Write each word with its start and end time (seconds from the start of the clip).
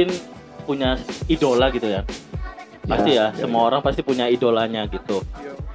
mungkin 0.00 0.16
punya 0.64 0.90
idola 1.26 1.68
gitu 1.68 1.86
ya. 1.86 2.02
Pasti 2.82 3.10
ya, 3.12 3.30
semua 3.36 3.68
orang 3.68 3.84
pasti 3.84 4.00
punya 4.00 4.26
idolanya 4.26 4.88
gitu. 4.88 5.20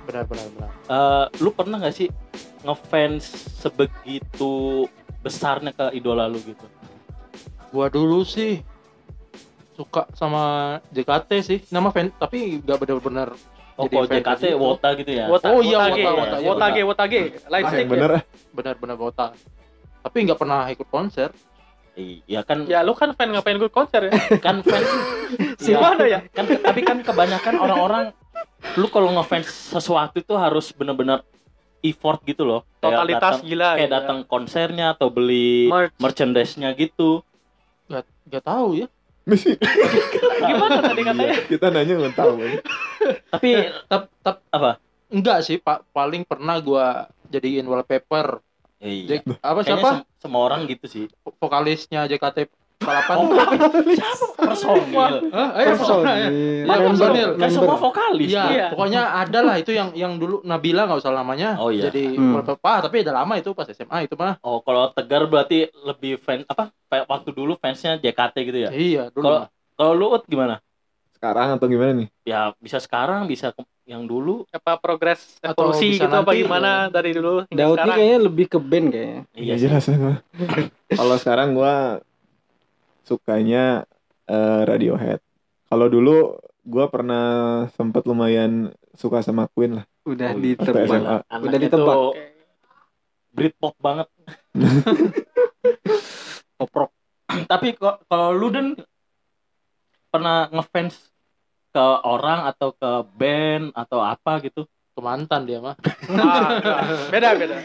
benar 0.06 0.22
benar 0.30 0.46
benar 0.54 0.70
Eh, 0.86 1.26
lu 1.42 1.50
pernah 1.50 1.82
nggak 1.82 1.90
sih 1.92 2.06
ngefans 2.62 3.26
sebegitu 3.58 4.86
besarnya 5.18 5.74
ke 5.74 5.98
idola 5.98 6.26
lu 6.26 6.38
gitu? 6.40 6.62
gua 7.74 7.90
dulu 7.90 8.22
sih 8.22 8.62
suka 9.74 10.06
sama 10.14 10.78
JKT 10.88 11.30
sih 11.42 11.60
nama 11.68 11.90
fan 11.90 12.14
tapi 12.16 12.62
nggak 12.62 12.78
benar-benar 12.80 13.30
Oh, 13.76 13.84
Jadi 13.84 13.96
kalau 13.98 14.08
JKT 14.08 14.44
gitu. 14.46 14.62
Wota 14.62 14.90
gitu 14.96 15.12
ya? 15.12 15.26
Wota, 15.28 15.46
Oh 15.52 15.60
iya, 15.60 15.78
Wota, 15.84 15.92
Wota, 16.14 16.38
iya, 16.38 16.48
Wotage, 16.48 16.82
Wotage, 16.86 17.22
light 17.50 17.66
Ah, 17.66 17.72
stick. 17.74 17.82
yang 17.82 17.90
bener 17.92 18.10
ya. 18.10 18.16
ah. 18.16 18.24
benar-benar 18.54 18.96
Wota 18.96 19.28
tapi 20.00 20.18
nggak 20.22 20.38
pernah 20.38 20.62
ikut 20.70 20.88
konser 20.88 21.34
Iya 21.95 22.41
kan, 22.41 22.63
Ya 22.66 22.80
lu 22.81 22.91
kan 22.91 23.12
fan 23.12 23.31
ngapain 23.31 23.55
gue 23.55 23.67
konser 23.67 24.05
ya? 24.05 24.13
kan 24.45 24.59
fans 24.62 24.88
Si 25.58 25.72
mana 25.72 26.04
ya? 26.04 26.20
kan 26.30 26.44
tapi 26.45 26.81
kan 26.81 26.99
kebanyakan 26.99 27.55
orang-orang 27.58 28.04
lu 28.76 28.87
kalau 28.87 29.12
ngefans 29.12 29.48
sesuatu 29.48 30.18
itu 30.18 30.34
harus 30.34 30.70
bener-bener 30.70 31.24
effort 31.82 32.20
gitu 32.21 32.43
loh 32.43 32.62
Kayak 32.76 32.82
Totalitas 32.82 33.21
datang- 33.21 33.41
gila. 33.41 33.70
kayak 33.70 33.79
gitu 33.79 33.85
ya. 33.85 33.96
datang 33.96 34.18
konsernya 34.24 34.85
atau 34.91 35.07
beli 35.07 35.65
Merch. 35.65 35.93
merchandise-nya 35.96 36.70
gitu 36.74 37.24
nggak 37.85 38.04
nggak 38.26 38.43
tahu 38.43 38.70
ya 38.76 38.87
Mesti 39.24 39.57
Gimana 40.46 40.77
tadi 40.84 41.02
katanya? 41.02 41.35
kita 41.48 41.68
nanya 41.68 41.93
nggak 41.98 42.13
tahu. 42.13 42.34
Tapi 43.27 43.49
tap 43.85 44.04
tap 44.20 44.37
apa 44.49 44.77
enggak 45.07 45.41
sih 45.41 45.57
pak 45.57 45.82
paling 45.90 46.21
pernah 46.21 46.57
gua 46.59 46.85
jadiin 47.26 47.65
wallpaper 47.65 48.45
iya 48.86 49.10
Jek, 49.10 49.22
apa 49.36 49.36
Kayaknya 49.58 49.66
siapa 49.66 49.90
sem- 49.91 50.05
semua 50.22 50.41
orang 50.44 50.62
gitu 50.66 50.86
sih 50.86 51.04
vokalisnya 51.36 52.05
JKT 52.05 52.38
48 52.76 53.96
siapa 53.96 54.26
personil 54.36 55.14
Hah? 55.32 55.50
Eh, 55.58 55.66
personal 55.72 56.04
ya? 56.04 56.27
Personil. 56.27 56.68
Iya, 56.68 56.76
personil. 56.86 57.30
kan 57.36 57.50
semua 57.50 57.76
vokalis 57.77 58.27
Iya, 58.27 58.44
Iya. 58.46 58.68
pokoknya 58.70 59.02
ada 59.16 59.40
lah 59.42 59.55
itu 59.55 59.72
yang 59.72 59.90
yang 59.94 60.14
dulu 60.16 60.44
Nabila 60.44 60.84
nggak 60.84 61.00
usah 61.00 61.10
namanya. 61.10 61.55
Oh, 61.55 61.72
iya. 61.72 61.88
Jadi 61.88 62.14
Hmm. 62.14 62.36
ah, 62.38 62.80
tapi 62.84 63.02
udah 63.02 63.16
lama 63.16 63.34
itu 63.36 63.50
pas 63.52 63.66
SMA 63.66 63.98
itu 64.03 64.14
mah. 64.14 64.36
oh 64.40 64.59
kalau 64.59 64.92
tegar 64.92 65.24
berarti 65.25 65.72
lebih 65.81 66.20
fan 66.20 66.44
apa 66.46 66.70
kayak 66.86 67.06
waktu 67.06 67.30
dulu 67.31 67.56
fansnya 67.56 67.96
JKT 67.96 68.36
gitu 68.44 68.59
ya 68.59 68.70
Iya, 68.70 69.03
dulu. 69.09 69.24
Kalau- 69.24 69.44
kalau 69.74 69.92
lu 69.94 70.08
Ut, 70.12 70.24
gimana 70.25 70.59
Sekarang 71.12 71.56
atau 71.56 71.66
gimana 71.66 71.92
nih? 71.96 72.08
ya 72.24 72.52
bisa 72.58 72.78
sekarang 72.78 73.24
bisa 73.25 73.56
yang 73.86 74.03
dulu 74.03 74.50
Apa 74.50 74.81
progres 74.81 75.38
evolusi 75.40 75.96
gitu 75.96 76.09
apa 76.09 76.34
gimana 76.34 76.90
dari 76.90 77.14
dulu 77.14 77.46
Daud 77.47 77.53
ini 77.53 77.62
sekarang? 77.78 77.96
kayaknya 77.96 78.19
lebih 78.19 78.46
ke 78.50 78.58
band 78.58 78.88
kayaknya. 78.90 79.22
Iya 79.38 79.56
jelas 79.62 79.86
lah. 79.88 80.18
Kalau 81.00 81.16
sekarang 81.22 81.53
gua 81.53 82.02
sukanya 83.02 83.86
eh, 84.25 84.62
Radiohead. 84.66 85.22
Kalau 85.69 85.86
dulu 85.86 86.34
gua 86.66 86.90
pernah 86.90 87.25
sempat 87.74 88.03
lumayan 88.03 88.74
suka 88.97 89.22
sama 89.22 89.46
Queen 89.53 89.78
lah. 89.78 89.86
Udah 90.03 90.34
Oh, 90.34 90.42
di 90.42 90.58
waktu 90.58 90.66
tempat. 90.66 91.22
Udah 91.30 91.59
ditebak. 91.62 91.98
Britpop 93.36 93.76
banget 93.78 94.08
Poprok. 96.58 96.90
tapi 97.52 97.76
kok 97.76 98.08
kalau 98.08 98.32
lu 98.32 98.48
dan 98.48 98.80
pernah 100.08 100.48
ngefans 100.48 101.12
ke 101.75 101.84
orang 102.08 102.47
atau 102.47 102.72
ke 102.72 102.91
band 103.13 103.75
atau 103.75 104.00
apa 104.00 104.40
gitu 104.40 104.63
Ke 104.96 105.03
mantan 105.03 105.44
dia 105.44 105.59
mah. 105.59 105.75
Ah, 106.08 106.56
beda 107.12 107.36
beda. 107.36 107.59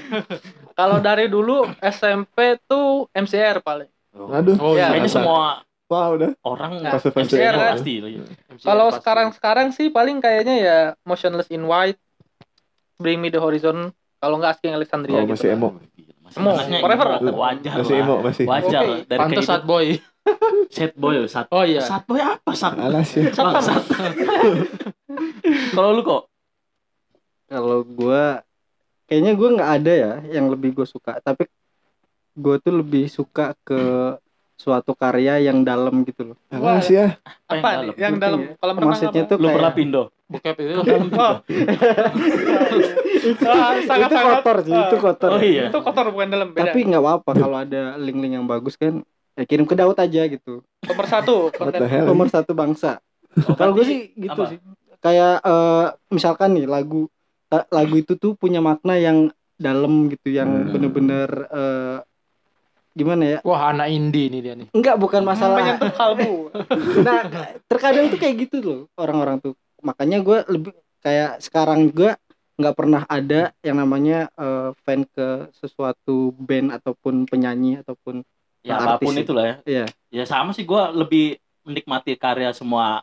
Kalau 0.75 0.98
dari 0.98 1.31
dulu 1.31 1.62
SMP 1.78 2.59
tuh 2.66 3.06
MCR 3.15 3.62
paling. 3.62 3.87
Aduh. 4.10 4.59
Oh, 4.59 4.75
iya. 4.75 4.91
kayaknya 4.91 5.06
semua 5.06 5.62
Wah 5.87 6.06
udah. 6.10 6.34
orang 6.43 6.82
Nah, 6.82 6.99
MCR 6.99 7.54
emo. 7.54 7.62
pasti 7.70 7.94
Kalau 8.62 8.91
sekarang 8.91 9.31
sekarang 9.31 9.70
sih 9.70 9.91
paling 9.91 10.19
kayaknya 10.19 10.54
ya 10.59 10.78
Motionless 11.03 11.50
in 11.50 11.62
White, 11.62 11.99
Bring 12.99 13.19
Me 13.19 13.31
the 13.31 13.38
Horizon. 13.38 13.94
Kalau 14.19 14.37
nggak 14.37 14.59
Asking 14.59 14.75
Alexandria 14.75 15.19
Oh, 15.19 15.22
gitu. 15.22 15.32
masih 15.32 15.49
emo. 15.54 15.78
Emo, 15.78 16.19
Anaknya 16.33 16.79
forever. 16.79 17.07
wajar 17.33 17.75
Masih 17.77 17.95
emo 17.97 18.15
masih. 18.21 18.45
wajar 18.45 18.83
Oke. 18.83 18.97
dari 19.05 19.19
Pantes 19.21 19.45
sad 19.45 19.63
boy. 19.65 19.87
sad 20.69 20.93
boy 20.95 21.15
sad 21.27 21.47
Oh 21.49 21.63
iya. 21.63 21.81
sad 21.81 22.03
boy 22.05 22.19
apa 22.19 22.51
sad 22.53 22.77
Alas 22.77 23.09
ya. 23.13 23.29
Bangsat. 23.31 23.83
kalau 25.71 25.91
lu 25.91 26.03
kok 26.03 26.23
Kalau 27.47 27.83
gua 27.83 28.41
kayaknya 29.05 29.31
gua 29.35 29.49
nggak 29.53 29.71
ada 29.75 29.93
ya 29.93 30.13
yang 30.31 30.47
lebih 30.47 30.71
gue 30.73 30.85
suka, 30.85 31.19
tapi 31.19 31.45
gue 32.33 32.55
tuh 32.57 32.73
lebih 32.73 33.05
suka 33.07 33.53
ke 33.61 33.81
suatu 34.55 34.93
karya 34.93 35.41
yang 35.43 35.61
dalam 35.61 36.05
gitu 36.05 36.31
loh. 36.31 36.37
Alas 36.49 36.87
ya. 36.87 37.17
Apa? 37.45 37.91
Yang 37.97 38.12
dalam 38.19 38.39
Mungkin 38.39 38.47
ya. 38.47 38.57
kolam 38.57 38.75
renang 38.77 38.89
Maksudnya 38.93 39.23
tuh 39.25 39.37
lu 39.37 39.47
pernah 39.51 39.73
pindo 39.73 40.03
Bokep 40.31 40.57
itu. 40.62 40.79
Oh. 43.20 43.47
Ah, 43.47 43.76
itu 43.76 43.84
sangat-sangat, 43.84 44.34
kotor 44.41 44.56
sih, 44.62 44.72
ah, 44.72 44.82
itu 44.82 44.97
kotor. 44.97 45.31
oh 45.31 45.41
iya 45.41 45.62
Itu 45.69 45.78
kotor 45.81 46.06
bukan 46.08 46.28
dalam 46.28 46.48
beda. 46.50 46.62
Tapi 46.66 46.78
nggak 46.84 47.03
apa-apa 47.03 47.31
kalau 47.36 47.56
ada 47.58 47.82
link-link 47.97 48.34
yang 48.34 48.47
bagus 48.47 48.75
kan, 48.75 49.04
ya 49.32 49.44
kirim 49.44 49.64
ke 49.64 49.75
Daud 49.75 49.94
aja 49.94 50.22
gitu. 50.25 50.64
Nomor 50.82 51.06
satu? 51.06 51.53
Nomor 52.03 52.26
satu 52.26 52.53
bangsa. 52.53 52.98
Oh, 53.44 53.54
Kalau 53.54 53.72
gue 53.72 53.84
sih 53.84 53.98
gitu 54.12 54.34
apa? 54.34 54.50
sih. 54.50 54.58
Kayak 54.98 55.41
eh, 55.41 55.86
misalkan 56.08 56.53
nih 56.53 56.64
lagu 56.64 57.06
eh, 57.48 57.64
lagu 57.69 57.94
itu 57.94 58.14
tuh 58.14 58.32
punya 58.34 58.58
makna 58.58 58.94
yang 58.94 59.28
dalam 59.54 60.08
gitu, 60.08 60.28
yang 60.31 60.48
Hmm. 60.48 60.70
bener-bener 60.70 61.28
eh, 61.47 61.98
gimana 62.91 63.22
ya? 63.25 63.38
Wah, 63.44 63.70
anak 63.70 63.87
indie 63.88 64.26
nih 64.28 64.41
dia 64.41 64.54
nih. 64.56 64.69
Enggak, 64.72 64.97
bukan 64.97 65.22
masalah. 65.22 65.60
menyentuh 65.60 65.92
kalbu. 65.92 66.50
nah, 67.06 67.22
terkadang 67.64 68.08
tuh 68.08 68.19
kayak 68.19 68.48
gitu 68.48 68.56
loh 68.60 68.81
orang-orang 68.97 69.38
tuh. 69.38 69.54
Makanya 69.81 70.20
gue 70.20 70.38
lebih 70.48 70.72
kayak 71.00 71.38
sekarang 71.41 71.88
gue 71.88 72.12
nggak 72.60 72.76
pernah 72.76 73.03
ada 73.09 73.56
yang 73.60 73.75
namanya 73.75 74.28
eh, 74.31 74.71
fan 74.78 75.03
ke 75.06 75.28
sesuatu 75.54 76.37
band 76.37 76.71
ataupun 76.71 77.25
penyanyi 77.25 77.81
ataupun 77.81 78.21
ya 78.60 78.76
artis 78.76 78.87
apa 78.87 79.00
pun 79.00 79.15
sih. 79.16 79.25
itulah 79.25 79.44
ya 79.44 79.56
Iya. 79.65 79.84
ya 80.12 80.25
sama 80.25 80.53
sih 80.53 80.62
gua 80.62 80.93
lebih 80.93 81.37
menikmati 81.62 82.12
karya 82.15 82.53
semua 82.53 83.00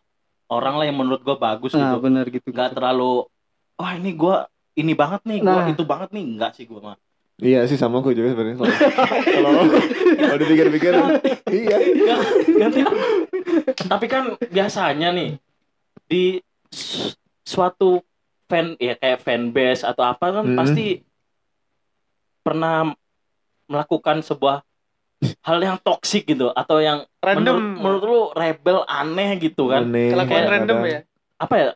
orang 0.47 0.78
lah 0.78 0.85
yang 0.85 0.96
menurut 0.96 1.19
gua 1.19 1.34
bagus 1.35 1.73
nah 1.73 1.90
gitu 1.90 1.97
benar 2.00 2.25
gitu. 2.28 2.46
nggak 2.47 2.72
terlalu 2.72 3.25
wah 3.73 3.94
ini 3.94 4.13
gua 4.13 4.46
ini 4.73 4.94
banget 4.94 5.25
nih 5.25 5.40
gua 5.41 5.62
Nah. 5.62 5.67
itu 5.67 5.84
banget 5.84 6.09
nih 6.12 6.23
enggak 6.28 6.51
sih 6.53 6.63
gua 6.63 6.81
mah 6.84 6.97
Iya 7.38 7.66
sih 7.66 7.78
sama 7.78 8.01
aku 8.01 8.17
juga 8.17 8.34
sebenarnya. 8.34 8.57
Kalau 9.38 9.69
kalau 10.17 10.38
dipikir-pikir 10.41 10.90
iya. 11.53 11.78
ganti 12.57 12.81
tapi 13.85 14.06
kan 14.06 14.23
biasanya 14.44 15.13
nih 15.13 15.38
di 16.03 16.41
su- 16.67 17.13
suatu 17.46 18.01
fan 18.47 18.74
ya 18.78 18.96
kayak 18.96 19.19
fanbase 19.19 19.84
atau 19.84 20.03
apa 20.03 20.25
kan 20.31 20.46
Hmm. 20.46 20.56
pasti 20.56 21.03
pernah 22.41 22.96
melakukan 23.68 24.19
sebuah 24.22 24.63
hal 25.41 25.58
yang 25.59 25.78
toksik 25.78 26.24
gitu 26.25 26.50
atau 26.50 26.78
yang 26.78 27.03
Random. 27.19 27.41
menurut, 27.44 27.63
menurut 27.75 28.03
lu 28.03 28.22
rebel 28.34 28.78
aneh 28.85 29.35
gitu 29.41 29.67
kan 29.67 29.84
Aneh, 29.84 30.09
Kelakuan 30.09 30.40
Kayak 30.40 30.52
random 30.53 30.78
ya. 30.85 30.99
apa 31.38 31.55
ya 31.58 31.70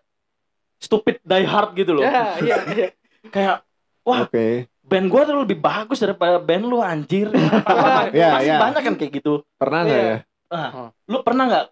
stupid 0.78 1.20
die 1.22 1.44
hard 1.44 1.70
gitu 1.74 1.92
loh 1.92 2.04
Ya, 2.04 2.38
iya, 2.40 2.56
iya. 2.70 2.88
kayak 3.34 3.56
wah 4.02 4.24
Oke. 4.24 4.70
band 4.82 5.08
gua 5.08 5.22
tuh 5.24 5.36
lebih 5.38 5.58
bagus 5.58 6.00
daripada 6.00 6.38
band 6.38 6.64
lu 6.64 6.80
anjir 6.80 7.28
Apa- 7.28 8.10
Iya, 8.16 8.28
pasti 8.32 8.48
iya. 8.48 8.58
banyak 8.58 8.82
kan 8.82 8.94
kayak 8.96 9.12
gitu 9.14 9.34
Pernah 9.54 9.80
nggak 9.84 10.00
Iya. 10.00 10.08
ya? 10.08 10.18
Nah, 10.52 10.68
lu 11.06 11.18
pernah 11.20 11.44
nggak 11.46 11.66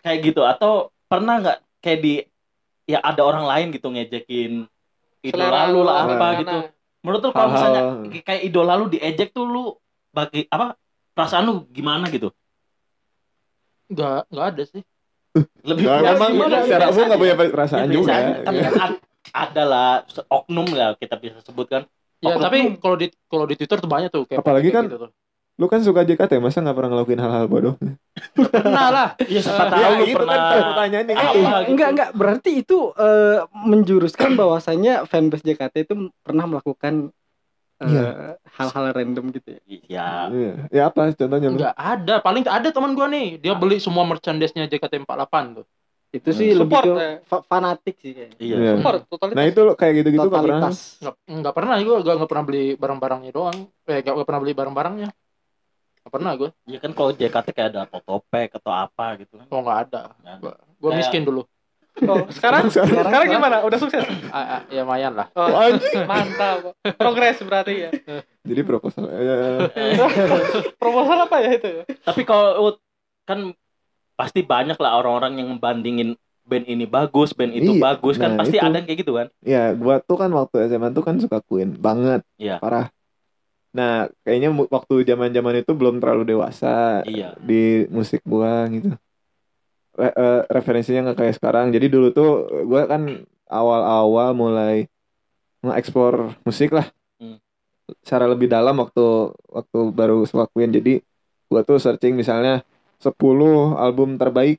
kayak 0.00 0.18
gitu 0.22 0.42
atau 0.42 0.72
pernah 1.04 1.34
nggak 1.38 1.58
kayak 1.78 2.00
di 2.00 2.14
ya 2.86 2.98
ada 3.00 3.20
orang 3.20 3.44
lain 3.44 3.66
gitu 3.70 3.86
ngejekin 3.88 4.64
idola 5.20 5.42
Selera 5.42 5.60
lu 5.68 5.80
lah 5.82 5.96
apa 6.00 6.14
gimana? 6.14 6.38
gitu 6.38 6.56
menurut 7.02 7.20
lu 7.20 7.30
kalau 7.30 7.48
misalnya 7.50 7.82
kayak 8.20 8.42
idola 8.42 8.72
lu 8.74 8.86
diejek 8.86 9.30
tuh 9.30 9.44
lu 9.44 9.64
bagi 10.08 10.46
apa 10.46 10.78
perasaan 11.12 11.44
lu 11.44 11.66
gimana 11.68 12.06
gitu 12.08 12.30
Enggak, 13.86 14.26
enggak 14.28 14.46
ada 14.48 14.62
sih. 14.66 14.82
lebih 15.62 15.84
biasa- 15.84 16.10
memang 16.10 16.30
gimana? 16.32 16.56
secara 16.60 16.84
umum 16.88 17.04
nggak 17.04 17.20
punya 17.20 17.34
perasaan 17.36 17.84
Ya, 17.84 17.92
juga. 17.92 18.12
tapi 18.40 18.58
kan 18.58 18.72
ad- 18.80 19.02
ada 19.28 19.62
lah 19.62 19.88
oknum 20.28 20.68
lah 20.70 20.94
kita 20.96 21.14
bisa 21.16 21.38
sebutkan 21.42 21.84
Ya, 22.16 22.32
Oknum. 22.32 22.42
tapi 22.42 22.58
kalau 22.80 22.96
di 22.96 23.06
kalau 23.26 23.44
di 23.44 23.54
Twitter 23.54 23.76
tuh 23.76 23.86
banyak 23.86 24.08
tuh 24.08 24.24
kayak 24.24 24.40
Apalagi 24.40 24.72
kan- 24.72 24.88
gitu 24.88 24.96
tuh. 24.98 25.10
Lu 25.56 25.66
kan 25.66 25.80
suka 25.80 26.04
JKT, 26.04 26.36
masa 26.36 26.60
nggak 26.60 26.76
pernah 26.76 26.90
ngelakuin 26.92 27.16
hal-hal 27.16 27.48
bodoh? 27.48 27.74
Pernah 28.36 28.86
lah. 28.92 29.08
Iya 29.32 29.40
siapa 29.40 29.72
Ya, 29.72 29.88
tahu 29.88 29.92
lu 29.96 30.04
itu 30.04 30.16
pernah 30.20 30.36
kan 30.36 30.62
pertanyaan 30.68 31.04
nih. 31.08 31.14
apa 31.16 31.24
Eh, 31.26 31.32
gitu. 31.32 31.68
enggak 31.72 31.88
enggak 31.90 32.10
berarti 32.12 32.50
itu 32.60 32.78
eh, 32.92 33.38
menjuruskan 33.64 34.30
bahwasanya 34.36 35.08
fanbase 35.08 35.40
JKT 35.42 35.74
itu 35.82 35.94
pernah 36.20 36.44
melakukan 36.44 37.08
eh, 37.76 37.88
Iya. 37.88 38.04
hal-hal 38.52 38.84
random 38.92 39.24
gitu 39.32 39.48
ya. 39.48 39.60
ya 39.88 40.08
Iya. 40.28 40.52
Ya 40.68 40.82
apa 40.86 41.08
contohnya 41.10 41.48
lu? 41.48 41.56
Enggak 41.56 41.72
ada. 41.74 42.14
Paling 42.20 42.44
ada 42.44 42.68
teman 42.68 42.92
gua 42.92 43.08
nih, 43.08 43.40
dia 43.40 43.56
beli 43.56 43.80
semua 43.80 44.04
merchandise-nya 44.04 44.68
JKT48 44.68 45.34
tuh. 45.56 45.66
Itu 46.12 46.28
sih 46.32 46.52
Support, 46.52 46.84
lebih 46.84 46.96
ke 46.96 47.00
ya. 47.00 47.12
fa- 47.24 47.44
fanatik 47.44 47.96
sih 47.96 48.12
kayaknya. 48.12 48.36
iya 48.38 48.56
Iya. 48.56 48.72
Support, 48.76 48.98
totalitas. 49.08 49.36
Nah 49.36 49.44
itu 49.44 49.60
lo 49.60 49.72
kayak 49.72 49.92
gitu-gitu 50.04 50.26
nggak 50.26 50.44
pernah. 50.44 50.70
Enggak 51.00 51.14
enggak 51.28 51.54
pernah 51.56 51.74
gua 51.80 51.96
enggak, 51.96 52.14
enggak 52.20 52.30
pernah 52.30 52.44
beli 52.44 52.64
barang-barangnya 52.76 53.30
doang. 53.32 53.58
Eh 53.84 53.96
enggak, 54.00 54.12
enggak 54.12 54.28
pernah 54.28 54.40
beli 54.44 54.52
barang-barangnya. 54.52 55.08
Nggak 56.06 56.14
pernah 56.14 56.32
gue. 56.38 56.50
Ya 56.70 56.78
kan 56.78 56.94
kalau 56.94 57.10
JKT 57.10 57.46
kayak 57.50 57.68
ada 57.74 57.82
Totopek 57.84 58.54
atau 58.54 58.70
apa 58.70 59.18
gitu 59.18 59.42
kan. 59.42 59.46
Oh 59.50 59.58
nggak 59.58 59.78
ada. 59.90 60.14
Kayak- 60.22 60.94
miskin 60.94 61.26
dulu. 61.26 61.42
Oh, 61.98 62.22
sekarang 62.38 62.70
Sekarang- 62.70 63.10
sekarang 63.10 63.26
gimana? 63.26 63.56
Udah 63.66 63.74
sukses? 63.74 64.06
Ah, 64.30 64.38
ah, 64.38 64.60
ya 64.70 64.86
lumayan 64.86 65.18
lah. 65.18 65.26
Oh, 65.34 65.50
Anjing. 65.66 66.06
mantap. 66.06 66.78
Progres 67.00 67.42
berarti 67.42 67.74
ya. 67.74 67.90
Jadi 68.46 68.60
proposal 68.62 69.10
eh, 69.10 69.66
Proposal 70.78 71.26
apa 71.26 71.36
ya 71.42 71.50
itu? 71.58 71.82
Tapi 72.06 72.22
kalau 72.22 72.70
Ut, 72.70 72.76
kan 73.26 73.50
pasti 74.14 74.46
banyak 74.46 74.78
lah 74.78 74.96
orang-orang 74.96 75.42
yang 75.42 75.48
membandingin 75.50 76.14
band 76.46 76.64
ini 76.64 76.86
bagus, 76.86 77.34
band 77.34 77.50
itu 77.50 77.74
Iya, 77.74 77.82
bagus 77.82 78.14
kan 78.14 78.32
nah, 78.32 78.38
pasti 78.38 78.54
itu. 78.54 78.62
ada 78.62 78.78
yang 78.78 78.86
kayak 78.86 79.00
gitu 79.02 79.12
kan. 79.12 79.26
ya 79.42 79.74
gua 79.74 79.98
tuh 79.98 80.14
kan 80.14 80.30
waktu 80.30 80.70
SMA 80.70 80.94
tuh 80.94 81.02
kan 81.02 81.18
suka 81.18 81.42
Queen 81.42 81.74
banget. 81.74 82.22
Iya. 82.38 82.62
Parah. 82.62 82.86
Nah, 83.76 84.08
kayaknya 84.24 84.48
waktu 84.72 85.04
zaman-zaman 85.04 85.60
itu 85.60 85.72
belum 85.76 86.00
terlalu 86.00 86.32
dewasa 86.32 87.04
Iya. 87.04 87.36
di 87.36 87.84
musik 87.92 88.24
gua 88.24 88.64
gitu. 88.72 88.96
Re- 89.96 90.16
eh, 90.16 90.40
referensinya 90.48 91.12
nggak 91.12 91.18
kayak 91.20 91.36
sekarang. 91.36 91.76
Jadi 91.76 91.86
dulu 91.92 92.08
tuh 92.08 92.30
gua 92.64 92.88
kan 92.88 93.28
awal-awal 93.44 94.32
mulai 94.32 94.88
nge-explore 95.60 96.40
musik 96.48 96.72
lah. 96.72 96.88
Hmm. 97.20 97.36
Secara 98.00 98.24
lebih 98.24 98.48
dalam 98.48 98.80
waktu 98.80 99.36
waktu 99.52 99.78
baru 99.92 100.24
Queen. 100.56 100.72
Jadi 100.72 101.04
gua 101.52 101.60
tuh 101.60 101.76
searching 101.76 102.16
misalnya 102.16 102.64
10 102.96 103.76
album 103.76 104.16
terbaik 104.16 104.56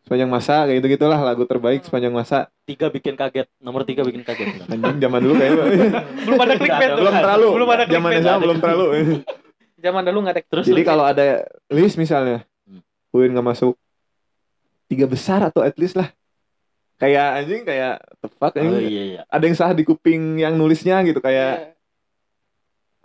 sepanjang 0.00 0.30
masa 0.32 0.64
kayak 0.64 0.76
gitu 0.80 0.86
gitulah 0.96 1.20
lagu 1.20 1.44
terbaik 1.44 1.84
sepanjang 1.84 2.10
masa. 2.10 2.48
Tiga 2.64 2.88
bikin 2.88 3.14
kaget, 3.14 3.46
nomor 3.60 3.84
tiga 3.84 4.02
bikin 4.02 4.24
kaget. 4.24 4.64
Anjing 4.66 4.98
zaman 4.98 5.20
dulu 5.20 5.34
kayaknya 5.36 5.64
Belum 6.26 6.40
ada 6.40 6.54
clickbait 6.56 6.88
tuh. 6.88 6.98
belum 6.98 7.14
terlalu. 7.14 7.48
Belum 7.54 7.70
ada 7.70 7.84
Zaman. 7.86 8.10
SMA 8.18 8.36
belum 8.40 8.58
terlalu. 8.58 8.86
Zaman 9.84 10.02
dulu 10.04 10.18
nggak 10.24 10.34
ada. 10.36 10.42
Terus 10.44 10.64
Jadi 10.68 10.82
kalau 10.84 11.04
ada 11.04 11.26
list 11.72 11.96
misalnya, 11.96 12.44
Hmm. 12.68 12.84
Queen 13.10 13.32
nggak 13.34 13.48
masuk 13.50 13.74
tiga 14.86 15.06
besar 15.06 15.42
atau 15.42 15.62
at 15.62 15.74
least 15.74 15.98
lah. 15.98 16.10
Kayak 17.00 17.40
anjing 17.40 17.62
kayak 17.64 17.96
tepat 18.20 18.52
oh, 18.60 18.76
iya 18.76 19.02
iya. 19.16 19.20
Ada 19.26 19.44
yang 19.48 19.56
salah 19.56 19.72
di 19.72 19.82
kuping 19.82 20.36
yang 20.36 20.54
nulisnya 20.54 21.00
gitu 21.02 21.18
kayak 21.18 21.74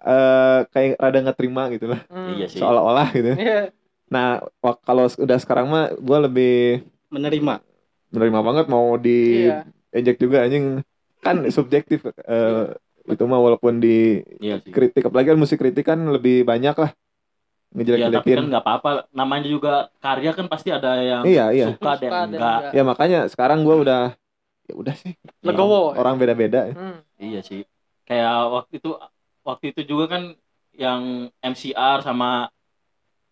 eh 0.06 0.60
kayak 0.70 1.00
rada 1.00 1.18
nggak 1.24 1.38
terima 1.40 1.64
gitu 1.72 1.90
lah. 1.90 2.04
Hmm. 2.12 2.36
Iya 2.36 2.46
sih. 2.52 2.60
Seolah-olah 2.60 3.08
gitu. 3.16 3.32
Iya. 3.34 3.72
Nah, 4.06 4.42
kalau 4.86 5.10
udah 5.10 5.38
sekarang 5.42 5.68
mah 5.68 5.86
gue 5.94 6.18
lebih 6.30 6.56
menerima 7.10 7.62
menerima 8.14 8.40
banget 8.42 8.66
mau 8.70 8.96
di 8.96 9.50
Iya. 9.50 9.66
ejek 9.92 10.18
juga 10.22 10.46
anjing 10.46 10.86
kan 11.20 11.42
subjektif 11.50 12.06
eh, 12.06 12.66
itu 13.06 13.24
mah 13.26 13.42
walaupun 13.42 13.82
di 13.82 14.22
Iya 14.40 14.62
sih. 14.62 14.70
kritik 14.72 15.10
apalagi 15.10 15.34
kan 15.34 15.40
musik 15.42 15.58
kritik 15.58 15.86
kan 15.86 16.00
lebih 16.10 16.46
banyak 16.46 16.76
lah 16.76 16.92
Ya 17.76 18.08
tapi 18.08 18.40
kan 18.40 18.48
nggak 18.48 18.64
apa-apa. 18.64 18.90
Namanya 19.12 19.52
juga 19.52 19.92
karya 20.00 20.32
kan 20.32 20.48
pasti 20.48 20.72
ada 20.72 20.96
yang 20.96 21.28
Iya, 21.28 21.52
iya. 21.52 21.66
suka 21.76 22.00
Suka 22.00 22.08
dan 22.08 22.32
dan 22.32 22.40
enggak. 22.40 22.72
Ya 22.72 22.84
makanya 22.88 23.20
sekarang 23.28 23.68
gue 23.68 23.76
udah 23.76 24.16
ya 24.66 24.74
udah 24.80 24.96
sih 24.96 25.12
Legowo. 25.44 25.92
orang 25.92 26.16
beda-beda. 26.16 26.72
Hmm. 26.72 27.04
Iya 27.20 27.44
sih. 27.44 27.68
Kayak 28.08 28.48
waktu 28.48 28.80
itu 28.80 28.96
waktu 29.44 29.66
itu 29.76 29.82
juga 29.92 30.06
kan 30.16 30.24
yang 30.72 31.28
MCR 31.44 32.00
sama 32.00 32.48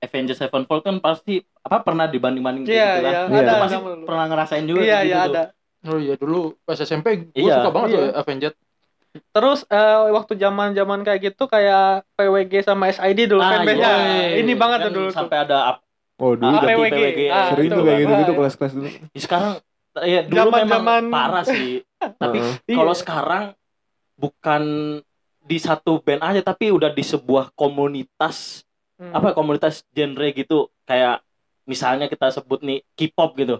Avengers 0.03 0.37
Sevenfold 0.37 0.81
kan 0.81 0.99
pasti 0.99 1.33
apa 1.57 1.79
pernah 1.79 2.05
dibanding-banding 2.05 2.63
Iya, 2.63 2.75
gitu 2.91 2.99
kan. 2.99 3.01
iya, 3.01 3.19
Iya. 3.25 3.39
ada 3.41 3.53
pasti 3.57 3.73
zaman 3.73 3.91
dulu. 3.93 4.05
pernah 4.05 4.25
ngerasain 4.27 4.65
juga 4.65 4.79
Iya, 4.79 4.91
kayak 4.93 5.01
iya 5.01 5.15
gitu 5.15 5.23
tuh. 5.23 5.33
ada. 5.33 5.43
Oh 5.83 5.97
iya 5.97 6.15
dulu 6.15 6.39
pas 6.61 6.77
SMP 6.77 7.07
gue 7.25 7.39
Iya. 7.39 7.55
suka 7.57 7.69
banget 7.69 7.89
Iya. 7.89 7.97
tuh 7.97 8.07
Avenged. 8.17 8.53
Terus 9.13 9.59
eh, 9.67 9.79
waktu 10.09 10.33
zaman-zaman 10.35 10.99
kayak 11.01 11.19
gitu 11.23 11.43
kayak 11.45 11.85
PWG 12.13 12.53
sama 12.61 12.87
SID 12.87 13.19
dulu 13.27 13.39
Ah, 13.39 13.49
fanbase-nya. 13.53 13.91
iya. 13.93 14.27
Ini 14.37 14.53
banget 14.53 14.79
Kan 14.79 14.85
tuh 14.85 14.93
dulu 14.93 15.07
tuh. 15.07 15.15
sampai 15.15 15.37
ada 15.39 15.57
up- 15.69 15.83
Oh 16.15 16.33
dulu 16.33 16.51
Ah, 16.51 16.61
PWG. 16.61 16.93
PWG. 16.93 17.21
Ah, 17.27 17.45
sering 17.49 17.67
itu. 17.67 17.73
tuh 17.73 17.83
kayak 17.83 17.99
gitu-gitu 17.99 18.27
Ah, 18.27 18.37
kelas-kelas 18.37 18.71
dulu. 18.73 18.87
Ya, 18.87 19.19
sekarang 19.19 19.51
ya 20.03 20.19
dulu 20.23 20.37
Zaman-zaman- 20.39 20.81
memang 20.81 21.03
parah 21.09 21.43
sih. 21.43 21.69
Tapi. 22.21 22.37
Iya. 22.63 22.75
kalau 22.75 22.93
sekarang 22.93 23.43
bukan 24.15 24.63
di 25.41 25.57
satu 25.57 25.99
band 25.99 26.21
aja 26.23 26.41
tapi 26.41 26.69
udah 26.69 26.89
di 26.89 27.01
sebuah 27.01 27.51
komunitas 27.53 28.63
Hmm. 28.93 29.09
apa 29.09 29.33
komunitas 29.33 29.81
genre 29.89 30.29
gitu 30.31 30.69
kayak 30.85 31.25
misalnya 31.65 32.05
kita 32.05 32.29
sebut 32.29 32.61
nih 32.61 32.85
K-pop 32.93 33.33
gitu. 33.39 33.57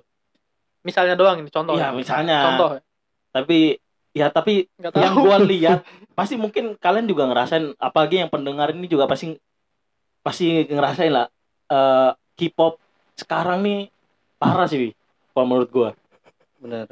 Misalnya 0.85 1.17
doang 1.17 1.41
ini 1.41 1.49
contoh. 1.49 1.73
Iya, 1.73 1.89
ya. 1.89 1.95
misalnya. 1.95 2.37
Contoh. 2.53 2.69
Tapi 3.33 3.81
ya 4.13 4.29
tapi 4.29 4.69
Enggak 4.77 4.93
tahu. 4.93 5.01
yang 5.01 5.13
gua 5.17 5.37
lihat 5.41 5.79
pasti 6.17 6.37
mungkin 6.37 6.77
kalian 6.77 7.09
juga 7.09 7.25
ngerasain 7.25 7.73
apalagi 7.81 8.21
yang 8.21 8.29
pendengar 8.29 8.69
ini 8.69 8.85
juga 8.85 9.09
pasti 9.09 9.33
pasti 10.21 10.69
ngerasain 10.69 11.09
lah 11.09 11.27
eh, 11.73 12.11
K-pop 12.37 12.77
sekarang 13.17 13.65
nih 13.65 13.89
parah 14.37 14.69
sih 14.69 14.93
kalau 15.33 15.49
menurut 15.49 15.69
gua 15.73 15.89
benar 16.61 16.85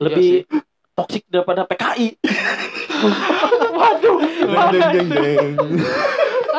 lebih 0.00 0.48
toksik 0.96 1.28
daripada 1.28 1.68
PKI 1.68 2.16
Waduh. 3.78 4.18
Jeng 4.72 4.90
jeng 4.90 4.90
jeng 4.90 5.08
jeng. 5.12 5.54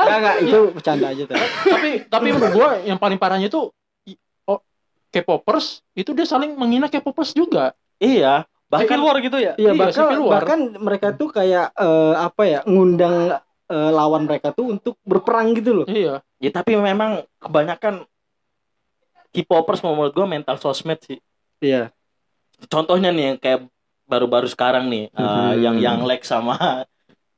Enggak 0.10 0.20
enggak 0.20 0.36
itu 0.42 0.60
bercanda 0.72 1.08
aja 1.08 1.24
tadi 1.26 1.46
tapi 1.64 1.90
tapi 2.06 2.28
menurut 2.30 2.52
gue 2.52 2.70
yang 2.86 2.98
paling 2.98 3.16
parahnya 3.16 3.48
tuh 3.48 3.70
i- 4.04 4.18
oh, 4.46 4.60
K-popers 5.08 5.86
itu 5.94 6.12
dia 6.12 6.24
saling 6.24 6.54
menghina 6.54 6.86
K-popers 6.86 7.32
juga. 7.32 7.72
iya 7.98 8.46
Civil 8.66 8.86
bahkan 8.86 9.00
War 9.02 9.18
gitu 9.20 9.38
ya. 9.38 9.54
Iya, 9.56 9.66
iya 9.68 9.72
bahkan 9.76 10.06
bahkan 10.24 10.60
mereka 10.78 11.08
tuh 11.12 11.30
kayak 11.30 11.74
eh, 11.74 12.14
apa 12.16 12.44
ya 12.44 12.60
ngundang 12.64 13.34
eh, 13.66 13.92
lawan 13.92 14.24
mereka 14.24 14.50
tuh 14.50 14.72
untuk 14.72 14.98
berperang 15.04 15.54
gitu 15.54 15.74
loh 15.76 15.86
Iya. 15.86 16.22
ya 16.38 16.50
tapi 16.50 16.74
memang 16.74 17.22
kebanyakan 17.38 18.06
K-popers 19.30 19.82
menurut 19.82 20.10
gua 20.12 20.26
mental 20.26 20.58
sosmed 20.58 20.98
sih 21.00 21.18
iya 21.60 21.90
contohnya 22.66 23.10
nih 23.10 23.24
yang 23.26 23.38
kayak 23.38 23.60
baru-baru 24.04 24.46
sekarang 24.46 24.86
nih 24.86 25.06
eh, 25.08 25.18
Hmm. 25.18 25.54
yang 25.60 25.76
yang 25.78 26.00
Lex 26.02 26.26
sama 26.28 26.86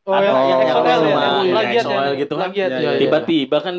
Oh, 0.01 0.11
Ada 0.11 0.25
yang, 0.25 0.33
yang 0.33 0.47
yang 0.49 0.69
XOL 0.73 1.01
ya, 1.03 1.15
yang 1.45 1.69
XOL 1.77 1.93
ya. 1.93 2.13
gitu 2.17 2.33
kan. 2.33 2.49
Iya, 2.49 2.65
Iya, 2.67 2.77
iya. 2.79 2.91
tiba-tiba 2.97 3.57
kan 3.61 3.75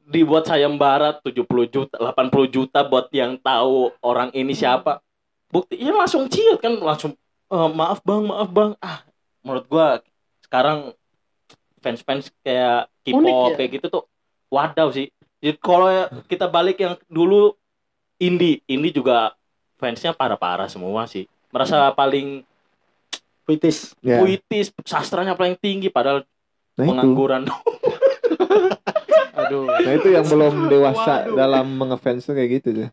dibuat 0.00 0.44
sayembara 0.44 1.18
70 1.18 1.44
juta 1.66 1.96
80 1.98 2.14
juta 2.48 2.80
buat 2.80 3.10
yang 3.10 3.36
tahu 3.36 3.92
orang 4.00 4.32
ini 4.32 4.54
siapa 4.54 5.04
buktinya 5.48 6.00
langsung 6.00 6.24
ciut 6.26 6.56
kan 6.56 6.72
langsung 6.74 7.12
"Eh, 7.46 7.68
maaf 7.70 8.00
bang 8.00 8.24
maaf 8.24 8.48
bang 8.48 8.72
ah 8.78 9.04
menurut 9.42 9.66
gua 9.66 10.00
sekarang 10.40 10.96
fans-fans 11.78 12.32
kayak 12.40 12.88
K-pop 13.02 13.20
Unik 13.20 13.34
ya? 13.34 13.54
kayak 13.54 13.70
gitu 13.74 13.86
tuh 13.90 14.04
wadaw 14.48 14.88
sih 14.88 15.12
jadi 15.38 15.56
kalau 15.56 15.92
kita 16.24 16.48
balik 16.48 16.80
yang 16.80 16.96
dulu 17.04 17.52
indie 18.16 18.64
indie 18.64 18.90
juga 18.90 19.36
fansnya 19.76 20.16
parah-parah 20.16 20.66
semua 20.66 21.04
sih 21.04 21.28
merasa 21.48 21.92
paling 21.92 22.47
puitis 23.48 23.96
Ya. 23.98 24.20
puitis 24.20 24.68
sastranya 24.84 25.32
paling 25.32 25.56
tinggi 25.56 25.88
padahal 25.88 26.28
Nah 26.76 26.84
pengangguran 26.84 27.48
Aduh. 29.38 29.64
Nah 29.66 29.92
itu 29.94 30.08
yang 30.10 30.26
belum 30.26 30.68
dewasa 30.68 31.30
dalam 31.30 31.64
mengefans 31.72 32.22
tuh 32.22 32.34
kayak 32.34 32.60
gitu 32.60 32.68
tuh. 32.76 32.88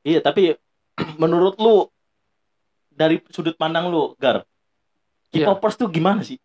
Iya, 0.00 0.22
tapi 0.22 0.54
menurut 1.22 1.58
lu 1.58 1.90
dari 2.88 3.18
sudut 3.28 3.54
pandang 3.54 3.86
lu, 3.86 4.14
Gar, 4.16 4.42
Iya. 5.28 5.44
K-popers 5.44 5.76
tuh 5.76 5.86
gimana 5.86 6.22
sih? 6.22 6.38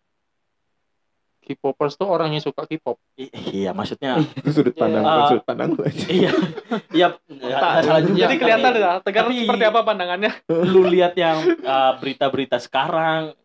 K-popers 1.40 1.96
tuh 1.96 2.08
orang 2.08 2.32
yang 2.32 2.42
suka 2.42 2.64
K-pop. 2.64 2.98
I- 3.14 3.32
iya, 3.54 3.72
maksudnya 3.72 4.16
Itu 4.40 4.50
sudut 4.54 4.74
pandang, 4.74 5.02
Iya. 5.02 5.08
bukan 5.08 5.22
Ah. 5.22 5.30
sudut 5.30 5.46
pandang 5.46 5.70
lu 5.72 5.82
aja. 5.82 6.06
iya. 6.08 6.32
Iya, 6.98 7.08
nggak 7.24 7.60
salah 7.84 8.02
juga. 8.02 8.20
Jadi 8.20 8.36
kelihatan 8.38 8.70
tapi 8.70 8.80
ya, 8.80 8.92
Tegar 9.00 9.24
tapi- 9.24 9.40
seperti 9.40 9.64
apa 9.66 9.80
pandangannya. 9.82 10.32
Lu 10.50 10.82
lihat 10.86 11.14
yang 11.16 11.38
uh, 11.60 11.92
berita-berita 11.98 12.58
sekarang 12.58 13.38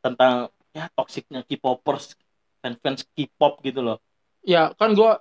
tentang 0.00 0.48
ya 0.74 0.88
toksiknya 0.92 1.44
K-popers, 1.46 2.16
fans-fans 2.60 3.06
K-pop 3.14 3.60
gitu 3.64 3.80
loh. 3.84 3.98
Ya 4.44 4.72
kan 4.76 4.96
gua 4.96 5.20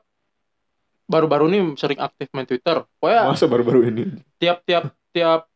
baru-baru 1.09 1.49
ini 1.49 1.59
sering 1.75 1.99
aktif 1.99 2.29
main 2.31 2.45
Twitter. 2.45 2.85
Pokoknya 3.01 3.21
Masa 3.27 3.45
baru-baru 3.49 3.79
ini. 3.89 4.03
tiap-tiap 4.37 4.93
tiap 5.09 5.49